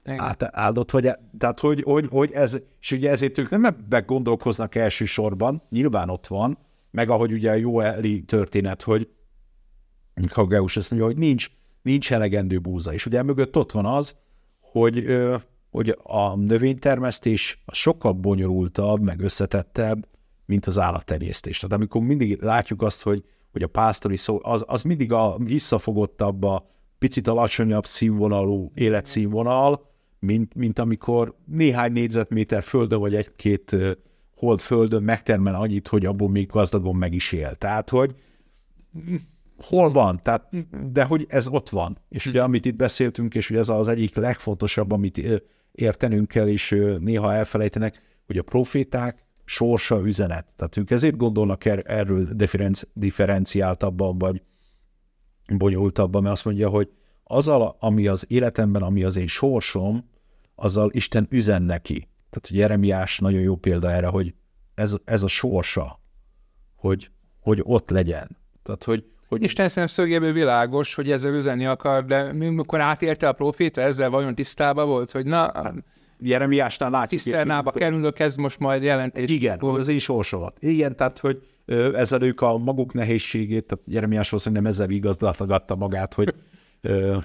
Át, 0.06 0.44
áldott 0.52 0.92
vagy, 0.92 1.12
tehát 1.38 1.60
hogy, 1.60 1.82
hogy, 1.82 2.08
hogy 2.10 2.32
ez, 2.32 2.62
és 2.82 2.92
ugye 2.92 3.10
ezért 3.10 3.38
ők 3.38 3.50
nem 3.50 3.66
ebbe 3.66 4.00
gondolkoznak 4.00 4.76
elsősorban, 4.76 5.62
nyilván 5.70 6.10
ott 6.10 6.28
van, 6.28 6.58
meg 6.94 7.10
ahogy 7.10 7.32
ugye 7.32 7.52
a 7.52 7.56
jó 7.56 7.80
eli 7.80 8.22
történet, 8.22 8.82
hogy 8.82 9.10
Hageus 10.30 10.78
azt 10.78 10.90
mondja, 10.90 11.08
hogy 11.08 11.18
nincs, 11.18 11.52
nincs 11.82 12.14
elegendő 12.14 12.60
búza, 12.60 12.94
és 12.94 13.06
ugye 13.06 13.24
mögött 13.24 13.58
ott 13.58 13.72
van 13.72 13.86
az, 13.86 14.18
hogy, 14.60 15.06
hogy 15.72 15.98
a 16.04 16.36
növénytermesztés 16.36 17.64
sokkal 17.72 18.12
bonyolultabb, 18.12 19.02
meg 19.02 19.20
összetettebb, 19.22 20.08
mint 20.46 20.66
az 20.66 20.78
állattenyésztés. 20.78 21.60
Tehát 21.60 21.76
amikor 21.76 22.02
mindig 22.02 22.42
látjuk 22.42 22.82
azt, 22.82 23.04
hogy, 23.04 23.24
hogy 23.52 23.64
a 23.64 23.68
pásztori 23.68 24.18
szó, 24.18 24.40
az, 24.44 24.64
az 24.68 24.82
mindig 24.82 25.12
a 25.12 25.38
visszafogottabb, 25.38 26.44
a 26.44 26.70
picit 27.00 27.28
alacsonyabb 27.28 27.86
színvonalú 27.86 28.72
életszínvonal, 28.76 29.90
mint, 30.20 30.56
mint 30.56 30.80
amikor 30.80 31.36
néhány 31.46 31.92
négyzetméter 31.92 32.64
földön 32.64 33.00
vagy 33.00 33.16
egy-két 33.16 33.76
hold 34.44 34.60
földön 34.60 35.04
megtermel 35.04 35.56
annyit, 35.56 35.88
hogy 35.88 36.06
abból 36.06 36.30
még 36.30 36.48
gazdagon 36.48 36.96
meg 36.96 37.14
is 37.14 37.32
él. 37.32 37.56
Tehát, 37.56 37.90
hogy 37.90 38.16
hol 39.58 39.92
van, 39.92 40.20
tehát, 40.24 40.50
de 40.92 41.04
hogy 41.04 41.26
ez 41.30 41.48
ott 41.48 41.70
van. 41.70 41.98
És 42.10 42.26
ugye, 42.26 42.44
amit 42.44 42.66
itt 42.66 42.76
beszéltünk, 42.76 43.36
és 43.36 43.50
ugye 43.50 43.60
ez 43.60 43.70
az 43.70 43.88
egyik 43.88 44.16
legfontosabb, 44.16 44.92
amit 44.92 45.44
értenünk 45.72 46.28
kell, 46.28 46.48
és 46.48 46.76
néha 47.00 47.34
elfelejtenek, 47.34 48.02
hogy 48.26 48.38
a 48.38 48.44
proféták 48.44 49.26
sorsa 49.46 50.02
üzenet. 50.06 50.48
Tehát 50.56 50.78
ők 50.78 50.92
ezért 50.92 51.18
gondolnak 51.18 51.66
er, 51.66 51.84
erről 51.86 52.28
differenci, 52.34 52.86
differenciáltabban, 52.94 54.18
vagy 54.18 54.42
bonyolultabban, 55.58 56.22
mert 56.22 56.34
azt 56.34 56.46
mondja, 56.46 56.70
hogy 56.70 56.90
az, 57.24 57.48
ami 57.80 58.08
az 58.08 58.26
életemben, 58.28 58.82
ami 58.82 59.04
az 59.04 59.18
én 59.18 59.28
sorsom, 59.28 60.10
azzal 60.56 60.90
Isten 60.92 61.28
üzen 61.30 61.64
neki. 61.64 62.08
Tehát, 62.34 62.48
hogy 62.48 62.58
Jeremiás 62.58 63.20
nagyon 63.20 63.42
jó 63.42 63.56
példa 63.56 63.92
erre, 63.92 64.08
hogy 64.08 64.34
ez, 64.76 64.96
ez 65.06 65.24
a 65.24 65.28
sorsa, 65.28 66.00
hogy, 66.76 67.10
hogy 67.40 67.60
ott 67.64 67.90
legyen. 67.90 68.38
Tehát, 68.64 68.84
hogy, 68.84 69.04
hogy... 69.28 69.44
Isten 69.44 69.70
szemszögéből 69.70 70.34
világos, 70.34 70.94
hogy 70.94 71.12
ezzel 71.12 71.34
üzenni 71.34 71.66
akar, 71.66 72.06
de 72.06 72.34
mikor 72.34 72.82
átérte 72.82 73.28
a 73.28 73.32
proféta, 73.32 73.82
ezzel 73.82 74.10
vajon 74.10 74.36
tisztában 74.36 74.88
volt, 74.88 75.12
hogy 75.12 75.26
na, 75.26 75.38
hát, 75.38 75.74
Jeremiásnál 76.20 76.90
látjuk. 76.90 77.22
Ciszternába 77.22 77.72
kerülök, 77.72 78.20
ez 78.20 78.36
most 78.36 78.60
majd 78.60 78.84
jelentés. 78.84 79.32
Igen, 79.32 79.60
az 79.62 79.88
is 79.88 80.04
sorsolat. 80.04 80.58
Igen, 80.60 80.96
tehát, 80.96 81.20
hogy 81.20 81.48
ezzel 81.94 82.22
ők 82.22 82.42
a 82.42 82.58
maguk 82.58 82.94
nehézségét, 82.94 83.66
tehát 83.66 83.86
Jeremiás 83.88 84.30
valószínűleg 84.30 84.64
nem 84.64 84.72
ezzel 84.72 84.90
igazgatta 84.90 85.76
magát, 85.76 86.14
hogy 86.14 86.34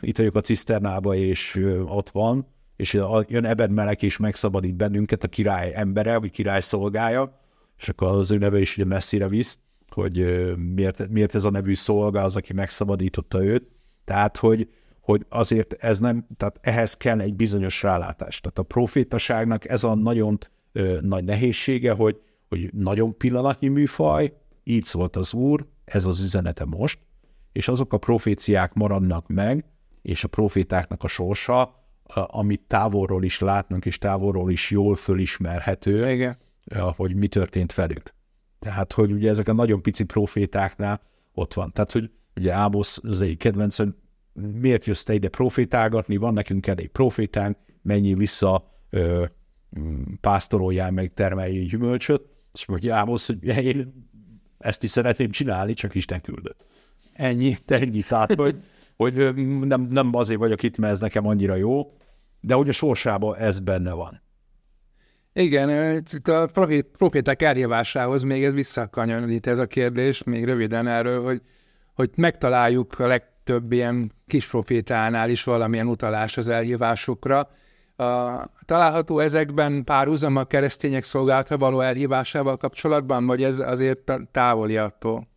itt 0.00 0.16
vagyok 0.16 0.34
a 0.34 0.40
ciszternába, 0.40 1.14
és 1.14 1.60
ott 1.84 2.10
van, 2.10 2.46
és 2.78 2.92
jön 3.26 3.44
Ebed 3.44 3.70
Melek, 3.70 4.02
és 4.02 4.16
megszabadít 4.16 4.76
bennünket, 4.76 5.22
a 5.24 5.28
király 5.28 5.72
embere, 5.74 6.18
vagy 6.18 6.30
király 6.30 6.60
szolgája, 6.60 7.40
és 7.78 7.88
akkor 7.88 8.08
az 8.08 8.30
ő 8.30 8.38
neve 8.38 8.60
is 8.60 8.76
ugye 8.76 8.86
messzire 8.86 9.28
visz, 9.28 9.58
hogy 9.88 10.44
miért, 10.74 11.08
miért 11.08 11.34
ez 11.34 11.44
a 11.44 11.50
nevű 11.50 11.74
szolga 11.74 12.22
az, 12.22 12.36
aki 12.36 12.52
megszabadította 12.52 13.44
őt. 13.44 13.68
Tehát, 14.04 14.36
hogy, 14.36 14.68
hogy 15.00 15.26
azért 15.28 15.72
ez 15.72 15.98
nem, 15.98 16.26
tehát 16.36 16.58
ehhez 16.60 16.96
kell 16.96 17.20
egy 17.20 17.34
bizonyos 17.34 17.82
rálátás. 17.82 18.40
Tehát 18.40 18.58
a 18.58 18.62
profétaságnak 18.62 19.68
ez 19.68 19.84
a 19.84 19.94
nagyon 19.94 20.38
ö, 20.72 20.98
nagy 21.00 21.24
nehézsége, 21.24 21.92
hogy, 21.92 22.20
hogy 22.48 22.70
nagyon 22.72 23.16
pillanatnyi 23.16 23.68
műfaj, 23.68 24.32
így 24.64 24.84
szólt 24.84 25.16
az 25.16 25.34
Úr, 25.34 25.66
ez 25.84 26.04
az 26.04 26.20
üzenete 26.20 26.64
most, 26.64 26.98
és 27.52 27.68
azok 27.68 27.92
a 27.92 27.98
proféciák 27.98 28.74
maradnak 28.74 29.28
meg, 29.28 29.64
és 30.02 30.24
a 30.24 30.28
profétáknak 30.28 31.02
a 31.02 31.08
sorsa, 31.08 31.77
amit 32.14 32.60
távolról 32.66 33.24
is 33.24 33.38
látnak, 33.38 33.86
és 33.86 33.98
távolról 33.98 34.50
is 34.50 34.70
jól 34.70 34.94
fölismerhető, 34.94 36.10
Igen. 36.10 36.38
hogy 36.96 37.14
mi 37.14 37.28
történt 37.28 37.74
velük. 37.74 38.14
Tehát, 38.58 38.92
hogy 38.92 39.12
ugye 39.12 39.28
ezek 39.28 39.48
a 39.48 39.52
nagyon 39.52 39.82
pici 39.82 40.04
profétáknál 40.04 41.00
ott 41.32 41.54
van. 41.54 41.72
Tehát, 41.72 41.92
hogy 41.92 42.10
ugye 42.36 42.52
Ámosz 42.52 43.00
az 43.02 43.20
egy 43.20 43.36
kedvenc, 43.36 43.76
hogy 43.76 43.94
miért 44.32 44.84
jössz 44.84 45.02
te 45.02 45.14
ide 45.14 45.28
profétálgatni, 45.28 46.16
van 46.16 46.34
nekünk 46.34 46.66
elég 46.66 46.88
profétánk, 46.88 47.56
mennyi 47.82 48.14
vissza 48.14 48.72
ö, 48.90 49.24
pásztoroljál 50.20 50.90
meg, 50.90 51.14
termeljél 51.14 51.64
gyümölcsöt, 51.64 52.22
és 52.52 52.66
mondja 52.66 52.96
Ámosz, 52.96 53.26
hogy 53.26 53.44
én 53.44 54.08
ezt 54.58 54.82
is 54.82 54.90
szeretném 54.90 55.30
csinálni, 55.30 55.72
csak 55.72 55.94
Isten 55.94 56.20
küldött. 56.20 56.64
Ennyi, 57.12 57.56
ennyi. 57.66 58.00
Tehát, 58.00 58.34
hogy, 58.34 58.62
hogy 58.98 59.34
nem, 59.60 59.80
nem 59.80 60.14
azért 60.14 60.38
vagyok 60.38 60.62
itt, 60.62 60.78
mert 60.78 60.92
ez 60.92 61.00
nekem 61.00 61.26
annyira 61.26 61.54
jó, 61.54 61.92
de 62.40 62.54
hogy 62.54 62.68
a 62.68 62.72
sorsában 62.72 63.36
ez 63.36 63.58
benne 63.58 63.92
van. 63.92 64.22
Igen, 65.32 66.02
a 66.24 66.46
proféták 66.96 67.42
elhívásához 67.42 68.22
még 68.22 68.44
ez 68.44 68.52
visszakanyarít 68.52 69.46
ez 69.46 69.58
a 69.58 69.66
kérdés, 69.66 70.22
még 70.22 70.44
röviden 70.44 70.86
erről, 70.86 71.24
hogy, 71.24 71.42
hogy 71.94 72.10
megtaláljuk 72.16 72.98
a 72.98 73.06
legtöbb 73.06 73.72
ilyen 73.72 74.12
kis 74.26 74.46
profétánál 74.46 75.30
is 75.30 75.44
valamilyen 75.44 75.86
utalás 75.86 76.36
az 76.36 76.48
elhívásokra. 76.48 77.50
A, 77.96 78.44
található 78.64 79.18
ezekben 79.18 79.84
párhuzam 79.84 80.36
a 80.36 80.44
keresztények 80.44 81.02
szolgálata 81.02 81.58
való 81.58 81.80
elhívásával 81.80 82.56
kapcsolatban, 82.56 83.26
vagy 83.26 83.42
ez 83.42 83.58
azért 83.58 84.12
távoli 84.30 84.76
attól? 84.76 85.27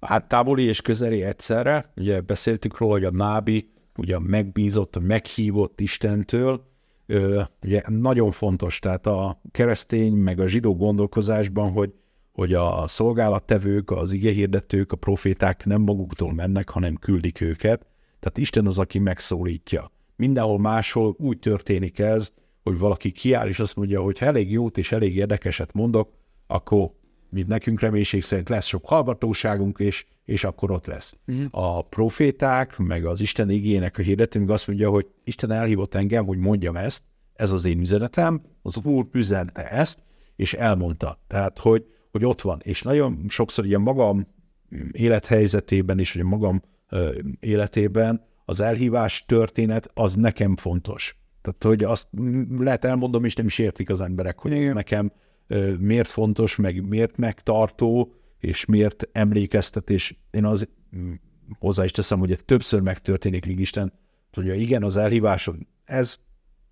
Hát 0.00 0.28
távoli 0.28 0.62
és 0.62 0.82
közeli 0.82 1.22
egyszerre. 1.22 1.92
Ugye 1.96 2.20
beszéltük 2.20 2.78
róla, 2.78 2.92
hogy 2.92 3.04
a 3.04 3.10
nábi 3.10 3.70
ugye 3.96 4.18
megbízott, 4.18 4.96
a 4.96 5.00
meghívott 5.00 5.80
Istentől, 5.80 6.64
ugye 7.62 7.82
nagyon 7.86 8.30
fontos, 8.30 8.78
tehát 8.78 9.06
a 9.06 9.40
keresztény 9.50 10.12
meg 10.12 10.40
a 10.40 10.46
zsidó 10.46 10.76
gondolkozásban, 10.76 11.72
hogy, 11.72 11.92
hogy 12.32 12.54
a 12.54 12.84
szolgálattevők, 12.86 13.90
az 13.90 14.12
igehirdetők, 14.12 14.92
a 14.92 14.96
proféták 14.96 15.64
nem 15.64 15.82
maguktól 15.82 16.32
mennek, 16.32 16.68
hanem 16.68 16.94
küldik 16.94 17.40
őket. 17.40 17.86
Tehát 18.20 18.38
Isten 18.38 18.66
az, 18.66 18.78
aki 18.78 18.98
megszólítja. 18.98 19.90
Mindenhol 20.16 20.58
máshol 20.58 21.14
úgy 21.18 21.38
történik 21.38 21.98
ez, 21.98 22.32
hogy 22.62 22.78
valaki 22.78 23.10
kiáll, 23.10 23.48
és 23.48 23.58
azt 23.58 23.76
mondja, 23.76 24.00
hogy 24.00 24.18
ha 24.18 24.26
elég 24.26 24.50
jót 24.50 24.78
és 24.78 24.92
elég 24.92 25.16
érdekeset 25.16 25.72
mondok, 25.72 26.12
akkor 26.46 26.90
mint 27.28 27.46
nekünk 27.46 27.80
reménység 27.80 28.22
szerint 28.22 28.48
lesz 28.48 28.66
sok 28.66 28.86
hallgatóságunk, 28.86 29.78
és, 29.78 30.06
és 30.24 30.44
akkor 30.44 30.70
ott 30.70 30.86
lesz. 30.86 31.16
Mm. 31.32 31.44
A 31.50 31.82
proféták, 31.82 32.78
meg 32.78 33.04
az 33.04 33.20
Isten 33.20 33.50
igények 33.50 33.98
a 33.98 34.02
hirdetőnk 34.02 34.50
azt 34.50 34.66
mondja, 34.66 34.90
hogy 34.90 35.06
Isten 35.24 35.50
elhívott 35.50 35.94
engem, 35.94 36.26
hogy 36.26 36.38
mondjam 36.38 36.76
ezt, 36.76 37.02
ez 37.34 37.52
az 37.52 37.64
én 37.64 37.80
üzenetem, 37.80 38.42
az 38.62 38.76
Úr 38.76 39.06
üzente 39.12 39.70
ezt, 39.70 39.98
és 40.36 40.54
elmondta. 40.54 41.20
Tehát, 41.26 41.58
hogy, 41.58 41.84
hogy 42.10 42.24
ott 42.24 42.40
van. 42.40 42.60
És 42.64 42.82
nagyon 42.82 43.24
sokszor 43.28 43.66
ilyen 43.66 43.80
magam 43.80 44.26
élethelyzetében 44.92 45.98
és, 45.98 46.12
hogy 46.12 46.22
magam 46.22 46.62
ö, 46.88 47.14
életében 47.40 48.24
az 48.44 48.60
elhívás 48.60 49.24
történet 49.26 49.90
az 49.94 50.14
nekem 50.14 50.56
fontos. 50.56 51.16
Tehát, 51.42 51.62
hogy 51.62 51.84
azt 51.84 52.08
lehet 52.58 52.84
elmondom, 52.84 53.24
és 53.24 53.34
nem 53.34 53.46
is 53.46 53.58
értik 53.58 53.90
az 53.90 54.00
emberek, 54.00 54.38
hogy 54.38 54.50
Igen. 54.50 54.62
ez 54.62 54.74
nekem 54.74 55.12
miért 55.78 56.10
fontos, 56.10 56.56
meg 56.56 56.88
miért 56.88 57.16
megtartó, 57.16 58.14
és 58.38 58.64
miért 58.64 59.08
emlékeztet, 59.12 59.90
és 59.90 60.14
én 60.30 60.44
az 60.44 60.68
hozzá 61.58 61.84
is 61.84 61.90
teszem, 61.90 62.18
hogy 62.18 62.44
többször 62.44 62.80
megtörténik 62.80 63.46
Isten, 63.46 63.92
hogy 64.32 64.60
igen, 64.60 64.82
az 64.82 64.96
elhíváson 64.96 65.66
ez 65.84 66.18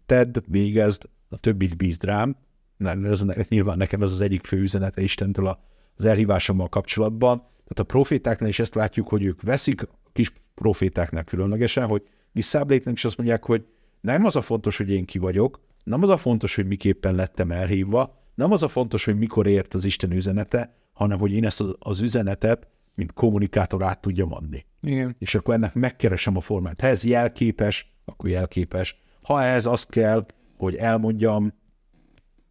tedd, 0.06 0.38
végezd, 0.46 1.08
a 1.28 1.38
többit 1.38 1.76
bízd 1.76 2.04
rám, 2.04 2.36
ez, 2.78 3.24
nyilván 3.48 3.76
nekem 3.76 4.02
ez 4.02 4.12
az 4.12 4.20
egyik 4.20 4.46
fő 4.46 4.56
üzenete 4.56 5.02
Istentől 5.02 5.58
az 5.96 6.04
elhívásommal 6.04 6.68
kapcsolatban. 6.68 7.36
Tehát 7.38 7.78
a 7.78 7.84
profétáknál 7.84 8.48
is 8.48 8.58
ezt 8.58 8.74
látjuk, 8.74 9.08
hogy 9.08 9.24
ők 9.24 9.42
veszik 9.42 9.82
a 9.82 10.10
kis 10.12 10.32
profétáknál 10.54 11.24
különlegesen, 11.24 11.86
hogy 11.86 12.02
visszáblépnek, 12.32 12.94
és 12.94 13.04
azt 13.04 13.16
mondják, 13.16 13.44
hogy 13.44 13.64
nem 14.00 14.24
az 14.24 14.36
a 14.36 14.42
fontos, 14.42 14.76
hogy 14.76 14.90
én 14.90 15.04
ki 15.04 15.18
vagyok, 15.18 15.60
nem 15.84 16.02
az 16.02 16.08
a 16.08 16.16
fontos, 16.16 16.54
hogy 16.54 16.66
miképpen 16.66 17.14
lettem 17.14 17.50
elhívva, 17.50 18.23
nem 18.34 18.52
az 18.52 18.62
a 18.62 18.68
fontos, 18.68 19.04
hogy 19.04 19.18
mikor 19.18 19.46
ért 19.46 19.74
az 19.74 19.84
Isten 19.84 20.12
üzenete, 20.12 20.76
hanem 20.92 21.18
hogy 21.18 21.32
én 21.32 21.44
ezt 21.44 21.64
az 21.78 22.00
üzenetet, 22.00 22.68
mint 22.94 23.12
kommunikátor 23.12 23.82
át 23.82 24.00
tudjam 24.00 24.32
adni. 24.32 24.66
Igen. 24.82 25.16
És 25.18 25.34
akkor 25.34 25.54
ennek 25.54 25.74
megkeresem 25.74 26.36
a 26.36 26.40
formát. 26.40 26.80
Ha 26.80 26.86
ez 26.86 27.04
jelképes, 27.04 27.94
akkor 28.04 28.30
jelképes. 28.30 29.00
Ha 29.22 29.42
ez 29.42 29.66
azt 29.66 29.90
kell, 29.90 30.26
hogy 30.56 30.74
elmondjam, 30.74 31.52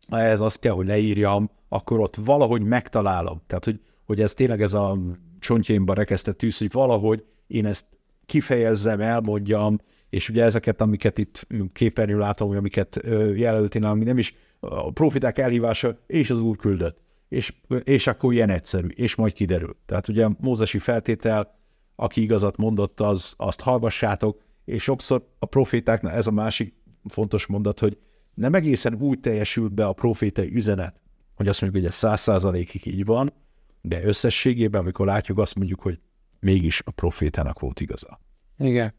ha 0.10 0.20
ez 0.20 0.40
azt 0.40 0.60
kell, 0.60 0.74
hogy 0.74 0.88
leírjam, 0.88 1.50
akkor 1.70 2.00
ott 2.00 2.16
valahogy 2.16 2.64
megtalálom. 2.64 3.42
Tehát, 3.48 3.66
hogy, 3.66 3.80
hogy 4.06 4.22
ez 4.22 4.34
tényleg 4.34 4.62
ez 4.62 4.74
a 4.74 4.98
csontjaimba 5.40 5.94
rekesztett 5.94 6.38
tűz, 6.38 6.58
hogy 6.58 6.72
valahogy 6.72 7.26
én 7.48 7.66
ezt 7.66 7.86
kifejezzem, 8.26 9.02
elmondjam, 9.02 9.80
és 10.10 10.30
ugye 10.30 10.44
ezeket, 10.44 10.82
amiket 10.82 11.18
itt 11.18 11.48
képernyő 11.74 12.18
látom, 12.18 12.50
amiket 12.50 13.00
jelöltél, 13.36 13.86
ami 13.86 14.04
nem 14.04 14.18
is 14.18 14.36
a 14.70 14.92
profiták 14.92 15.38
elhívása, 15.38 15.98
és 16.08 16.30
az 16.30 16.42
úr 16.42 16.58
küldött. 16.58 17.02
És, 17.30 17.54
és 17.84 18.08
akkor 18.08 18.34
ilyen 18.34 18.50
egyszerű, 18.50 18.88
és 18.88 19.16
majd 19.16 19.34
kiderül. 19.34 19.78
Tehát 19.86 20.08
ugye 20.08 20.28
Mózesi 20.40 20.80
feltétel, 20.80 21.60
aki 21.96 22.22
igazat 22.22 22.58
mondott, 22.58 23.00
az, 23.00 23.34
azt 23.38 23.62
hallgassátok, 23.62 24.42
és 24.66 24.84
sokszor 24.84 25.28
a 25.40 25.46
profétáknál 25.46 26.14
ez 26.14 26.28
a 26.28 26.32
másik 26.32 26.74
fontos 27.06 27.46
mondat, 27.46 27.80
hogy 27.80 27.98
nem 28.34 28.54
egészen 28.54 28.96
úgy 29.00 29.20
teljesült 29.20 29.74
be 29.74 29.86
a 29.86 29.94
profétai 29.94 30.56
üzenet, 30.56 31.02
hogy 31.36 31.48
azt 31.48 31.62
mondjuk, 31.62 31.84
hogy 31.84 31.92
ez 31.92 31.98
száz 31.98 32.22
százalékig 32.22 32.86
így 32.86 33.06
van, 33.06 33.34
de 33.82 34.04
összességében, 34.04 34.82
amikor 34.82 35.06
látjuk, 35.06 35.38
azt 35.38 35.56
mondjuk, 35.56 35.82
hogy 35.82 36.00
mégis 36.40 36.82
a 36.86 36.92
profétának 36.92 37.60
volt 37.60 37.80
igaza. 37.80 38.20
Igen. 38.58 38.94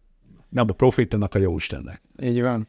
Nem 0.48 0.66
a 0.68 0.72
profétának, 0.72 1.34
a 1.34 1.38
jó 1.38 1.56
Istennek. 1.56 2.02
Így 2.22 2.40
van 2.40 2.68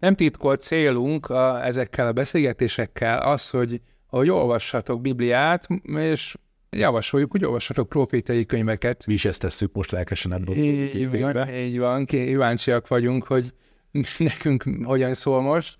nem 0.00 0.14
titkolt 0.14 0.60
célunk 0.60 1.28
a, 1.28 1.64
ezekkel 1.64 2.06
a 2.06 2.12
beszélgetésekkel 2.12 3.18
az, 3.18 3.50
hogy, 3.50 3.80
hogy 4.06 4.30
olvassatok 4.30 5.00
Bibliát, 5.00 5.66
és 5.96 6.36
javasoljuk, 6.70 7.30
hogy 7.30 7.44
olvassatok 7.44 7.88
profétai 7.88 8.46
könyveket. 8.46 9.06
Mi 9.06 9.12
is 9.12 9.24
ezt 9.24 9.40
tesszük 9.40 9.72
most 9.72 9.90
lelkesen 9.90 10.32
ebből. 10.32 10.54
Így 10.54 11.20
van, 11.20 11.48
így 11.48 11.78
van, 11.78 12.04
kíváncsiak 12.04 12.88
vagyunk, 12.88 13.26
hogy 13.26 13.52
nekünk 14.18 14.64
hogyan 14.84 15.14
szól 15.14 15.40
most. 15.40 15.78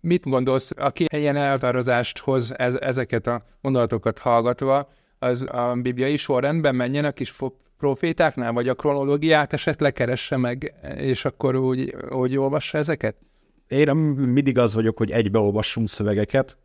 Mit 0.00 0.24
gondolsz, 0.24 0.70
aki 0.76 1.06
ilyen 1.10 1.36
elvározást 1.36 2.18
hoz 2.18 2.58
ez, 2.58 2.74
ezeket 2.74 3.26
a 3.26 3.44
mondatokat 3.60 4.18
hallgatva, 4.18 4.92
az 5.18 5.46
a 5.50 5.74
bibliai 5.82 6.16
sorrendben 6.16 6.74
menjen 6.74 7.04
a 7.04 7.10
kis 7.10 7.34
profétáknál, 7.78 8.52
vagy 8.52 8.68
a 8.68 8.74
kronológiát 8.74 9.52
esetleg 9.52 9.92
keresse 9.92 10.36
meg, 10.36 10.74
és 10.96 11.24
akkor 11.24 11.56
úgy, 11.56 11.96
úgy 12.10 12.36
olvassa 12.36 12.78
ezeket? 12.78 13.16
Én 13.70 13.96
mindig 13.96 14.58
az 14.58 14.74
vagyok, 14.74 14.98
hogy 14.98 15.10
egybeolvassunk 15.10 15.88
szövegeket, 15.88 16.58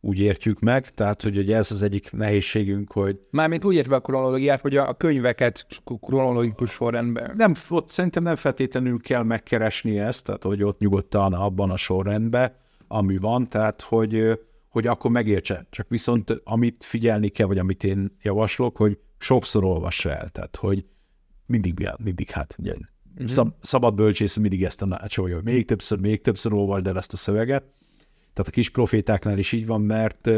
úgy 0.00 0.18
értjük 0.18 0.60
meg, 0.60 0.88
tehát 0.88 1.22
hogy 1.22 1.38
ugye 1.38 1.56
ez 1.56 1.70
az 1.70 1.82
egyik 1.82 2.12
nehézségünk, 2.12 2.92
hogy... 2.92 3.20
Mármint 3.30 3.64
úgy 3.64 3.74
értve 3.74 3.94
a 3.94 4.00
kronológiát, 4.00 4.60
hogy 4.60 4.76
a 4.76 4.94
könyveket 4.94 5.66
kronológikus 6.00 6.70
sorrendben. 6.70 7.32
Nem, 7.36 7.54
ott 7.68 7.88
szerintem 7.88 8.22
nem 8.22 8.36
feltétlenül 8.36 9.00
kell 9.00 9.22
megkeresni 9.22 9.98
ezt, 9.98 10.24
tehát 10.24 10.42
hogy 10.42 10.62
ott 10.62 10.78
nyugodtan 10.78 11.32
abban 11.32 11.70
a 11.70 11.76
sorrendben, 11.76 12.52
ami 12.88 13.16
van, 13.16 13.48
tehát 13.48 13.82
hogy, 13.82 14.40
hogy 14.68 14.86
akkor 14.86 15.10
megértse. 15.10 15.66
Csak 15.70 15.88
viszont 15.88 16.40
amit 16.44 16.84
figyelni 16.84 17.28
kell, 17.28 17.46
vagy 17.46 17.58
amit 17.58 17.84
én 17.84 18.16
javaslok, 18.22 18.76
hogy 18.76 18.98
sokszor 19.18 19.64
olvassa 19.64 20.10
el, 20.10 20.28
tehát 20.28 20.56
hogy 20.56 20.84
mindig, 21.46 21.88
mindig 21.96 22.30
hát 22.30 22.56
ugye, 22.58 22.74
uh-huh. 23.20 23.34
szab, 23.34 23.52
szabad 23.60 23.94
bölcsész 23.94 24.36
mindig 24.36 24.64
ezt 24.64 24.78
tanácsolja, 24.78 25.34
hogy 25.34 25.44
még 25.44 25.64
többször, 25.64 25.98
még 25.98 26.20
többször 26.20 26.52
olvasd 26.52 26.86
el 26.86 26.96
ezt 26.96 27.12
a 27.12 27.16
szöveget. 27.16 27.62
Tehát 28.32 28.48
a 28.48 28.50
kis 28.50 28.70
profétáknál 28.70 29.38
is 29.38 29.52
így 29.52 29.66
van, 29.66 29.80
mert 29.80 30.30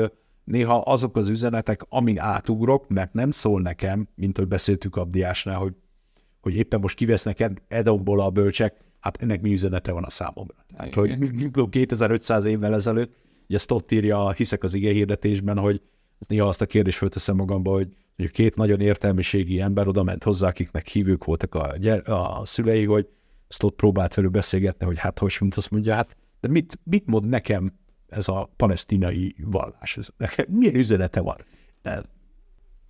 néha 0.45 0.79
azok 0.79 1.17
az 1.17 1.29
üzenetek, 1.29 1.83
amin 1.89 2.19
átugrok, 2.19 2.89
mert 2.89 3.13
nem 3.13 3.31
szól 3.31 3.61
nekem, 3.61 4.09
mint 4.15 4.37
hogy 4.37 4.49
beszéltük 4.49 4.97
Abdiásnál, 4.97 5.59
hogy, 5.59 5.75
hogy 6.41 6.55
éppen 6.55 6.81
most 6.81 6.97
kivesznek 6.97 7.51
Edomból 7.69 8.21
a 8.21 8.31
bölcsek, 8.31 8.77
hát 9.01 9.23
ennek 9.23 9.41
mi 9.41 9.53
üzenete 9.53 9.93
van 9.93 10.05
a 10.05 10.11
számomra. 10.11 10.55
Hát, 10.77 10.95
hogy 10.95 11.19
2500 11.71 12.45
évvel 12.45 12.75
ezelőtt, 12.75 13.15
ugye 13.47 13.57
ezt 13.57 13.71
ott 13.71 13.93
írja, 13.93 14.31
hiszek 14.31 14.63
az 14.63 14.75
ige 14.75 14.93
hirdetésben, 14.93 15.59
hogy 15.59 15.81
néha 16.29 16.49
azt 16.49 16.61
a 16.61 16.67
kérdést 16.67 16.97
fölteszem 16.97 17.37
magamba, 17.37 17.71
hogy, 17.71 17.97
hogy 18.17 18.31
két 18.31 18.55
nagyon 18.55 18.81
értelmiségi 18.81 19.61
ember 19.61 19.89
oda 19.89 20.03
ment 20.03 20.25
hozzá, 20.25 20.49
akiknek 20.49 20.87
hívők 20.87 21.25
voltak 21.25 21.55
a, 21.55 21.77
gyere, 21.79 22.15
a 22.15 22.43
szülei, 22.45 22.85
hogy 22.85 23.09
ezt 23.49 23.63
ott 23.63 23.75
próbált 23.75 24.15
velük 24.15 24.31
beszélgetni, 24.31 24.87
hogy 24.87 24.99
hát 24.99 25.19
hogy, 25.19 25.37
mint 25.41 25.55
azt 25.55 25.71
mondja, 25.71 25.95
hát 25.95 26.17
de 26.41 26.49
mit, 26.49 26.79
mit 26.85 27.07
mond 27.07 27.29
nekem 27.29 27.73
ez 28.09 28.29
a 28.29 28.51
palesztinai 28.57 29.35
vallás? 29.39 29.97
Ez, 29.97 30.09
nekem, 30.17 30.47
milyen 30.49 30.75
üzenete 30.75 31.21
van? 31.21 31.37
De, 31.83 32.03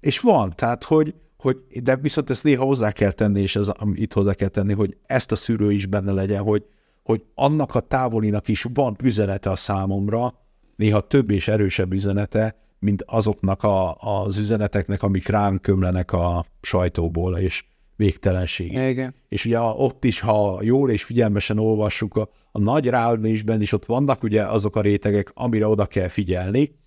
és 0.01 0.21
van, 0.21 0.53
tehát 0.57 0.85
hogy, 0.85 1.15
hogy, 1.37 1.57
de 1.83 1.97
viszont 1.97 2.31
ezt 2.31 2.45
néha 2.45 2.65
hozzá 2.65 2.93
kell 2.93 3.13
tenni, 3.13 3.41
és 3.41 3.57
ez, 3.57 3.69
itt 3.93 4.13
hozzá 4.13 4.35
kell 4.35 4.49
tenni, 4.49 4.73
hogy 4.73 4.97
ezt 5.07 5.33
a 5.33 5.37
szűrő 5.37 5.73
is 5.73 5.87
benne 5.87 6.13
legyen, 6.13 6.43
hogy, 6.43 6.65
hogy 7.03 7.25
annak 7.35 7.75
a 7.75 7.81
távolinak 7.81 8.49
is 8.49 8.67
van 8.75 8.97
üzenete 9.03 9.51
a 9.51 9.57
számomra, 9.57 10.35
néha 10.77 11.01
több 11.01 11.31
és 11.31 11.49
erősebb 11.49 11.93
üzenete, 11.93 12.57
mint 12.83 13.03
azoknak 13.07 13.63
a, 13.63 13.95
az 13.95 14.37
üzeneteknek, 14.37 15.03
amik 15.03 15.29
ránk 15.29 15.63
kömlenek 15.63 16.13
a 16.13 16.45
sajtóból, 16.61 17.37
és 17.37 17.65
végtelenség. 17.97 18.73
Igen. 18.73 19.15
És 19.29 19.45
ugye 19.45 19.61
ott 19.61 20.05
is, 20.05 20.21
ha 20.21 20.59
jól 20.63 20.91
és 20.91 21.05
figyelmesen 21.05 21.59
olvassuk, 21.59 22.17
a, 22.17 22.29
a 22.53 22.59
nagy 22.59 22.87
ráülésben 22.87 23.61
is 23.61 23.73
ott 23.73 23.85
vannak 23.85 24.23
ugye 24.23 24.43
azok 24.43 24.77
a 24.77 24.81
rétegek, 24.81 25.31
amire 25.35 25.67
oda 25.67 25.87
kell 25.87 26.09
figyelni. 26.09 26.81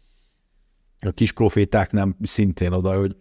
A 0.99 1.11
kis 1.11 1.31
proféták 1.31 1.91
nem 1.91 2.15
szintén 2.21 2.71
oda, 2.71 2.97
hogy 2.97 3.15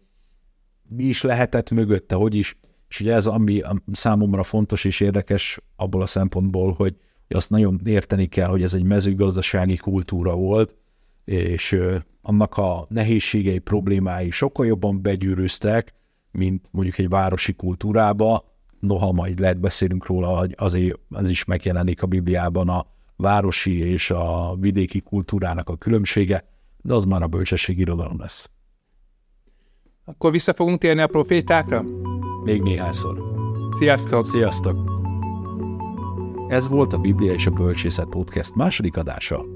mi 0.88 1.02
is 1.02 1.22
lehetett 1.22 1.70
mögötte, 1.70 2.14
hogy 2.14 2.34
is, 2.34 2.58
és 2.88 3.00
ugye 3.00 3.14
ez 3.14 3.26
ami 3.26 3.62
számomra 3.92 4.42
fontos 4.42 4.84
és 4.84 5.00
érdekes 5.00 5.60
abból 5.76 6.02
a 6.02 6.06
szempontból, 6.06 6.72
hogy 6.72 6.96
azt 7.28 7.50
nagyon 7.50 7.80
érteni 7.84 8.26
kell, 8.26 8.48
hogy 8.48 8.62
ez 8.62 8.74
egy 8.74 8.84
mezőgazdasági 8.84 9.76
kultúra 9.76 10.34
volt, 10.34 10.76
és 11.24 11.78
annak 12.22 12.56
a 12.56 12.86
nehézségei, 12.88 13.58
problémái 13.58 14.30
sokkal 14.30 14.66
jobban 14.66 15.02
begyűrűztek, 15.02 15.94
mint 16.30 16.68
mondjuk 16.70 16.98
egy 16.98 17.08
városi 17.08 17.52
kultúrába, 17.52 18.44
noha 18.80 19.12
majd 19.12 19.38
lehet 19.38 19.60
beszélünk 19.60 20.06
róla, 20.06 20.38
hogy 20.38 20.54
azért 20.56 20.98
az 21.10 21.30
is 21.30 21.44
megjelenik 21.44 22.02
a 22.02 22.06
Bibliában 22.06 22.68
a 22.68 22.86
városi 23.16 23.78
és 23.78 24.10
a 24.10 24.54
vidéki 24.58 25.00
kultúrának 25.00 25.68
a 25.68 25.76
különbsége, 25.76 26.44
de 26.82 26.94
az 26.94 27.04
már 27.04 27.22
a 27.22 27.26
bölcsesség 27.26 27.78
irodalom 27.78 28.20
lesz. 28.20 28.50
Akkor 30.04 30.30
vissza 30.30 30.54
fogunk 30.54 30.78
térni 30.78 31.00
a 31.00 31.06
profétákra? 31.06 31.84
Még 32.44 32.62
néhányszor. 32.62 33.22
Sziasztok! 33.78 34.26
Sziasztok! 34.26 34.92
Ez 36.48 36.68
volt 36.68 36.92
a 36.92 36.98
Biblia 36.98 37.32
és 37.32 37.46
a 37.46 37.50
Bölcsészet 37.50 38.08
Podcast 38.08 38.54
második 38.54 38.96
adása. 38.96 39.53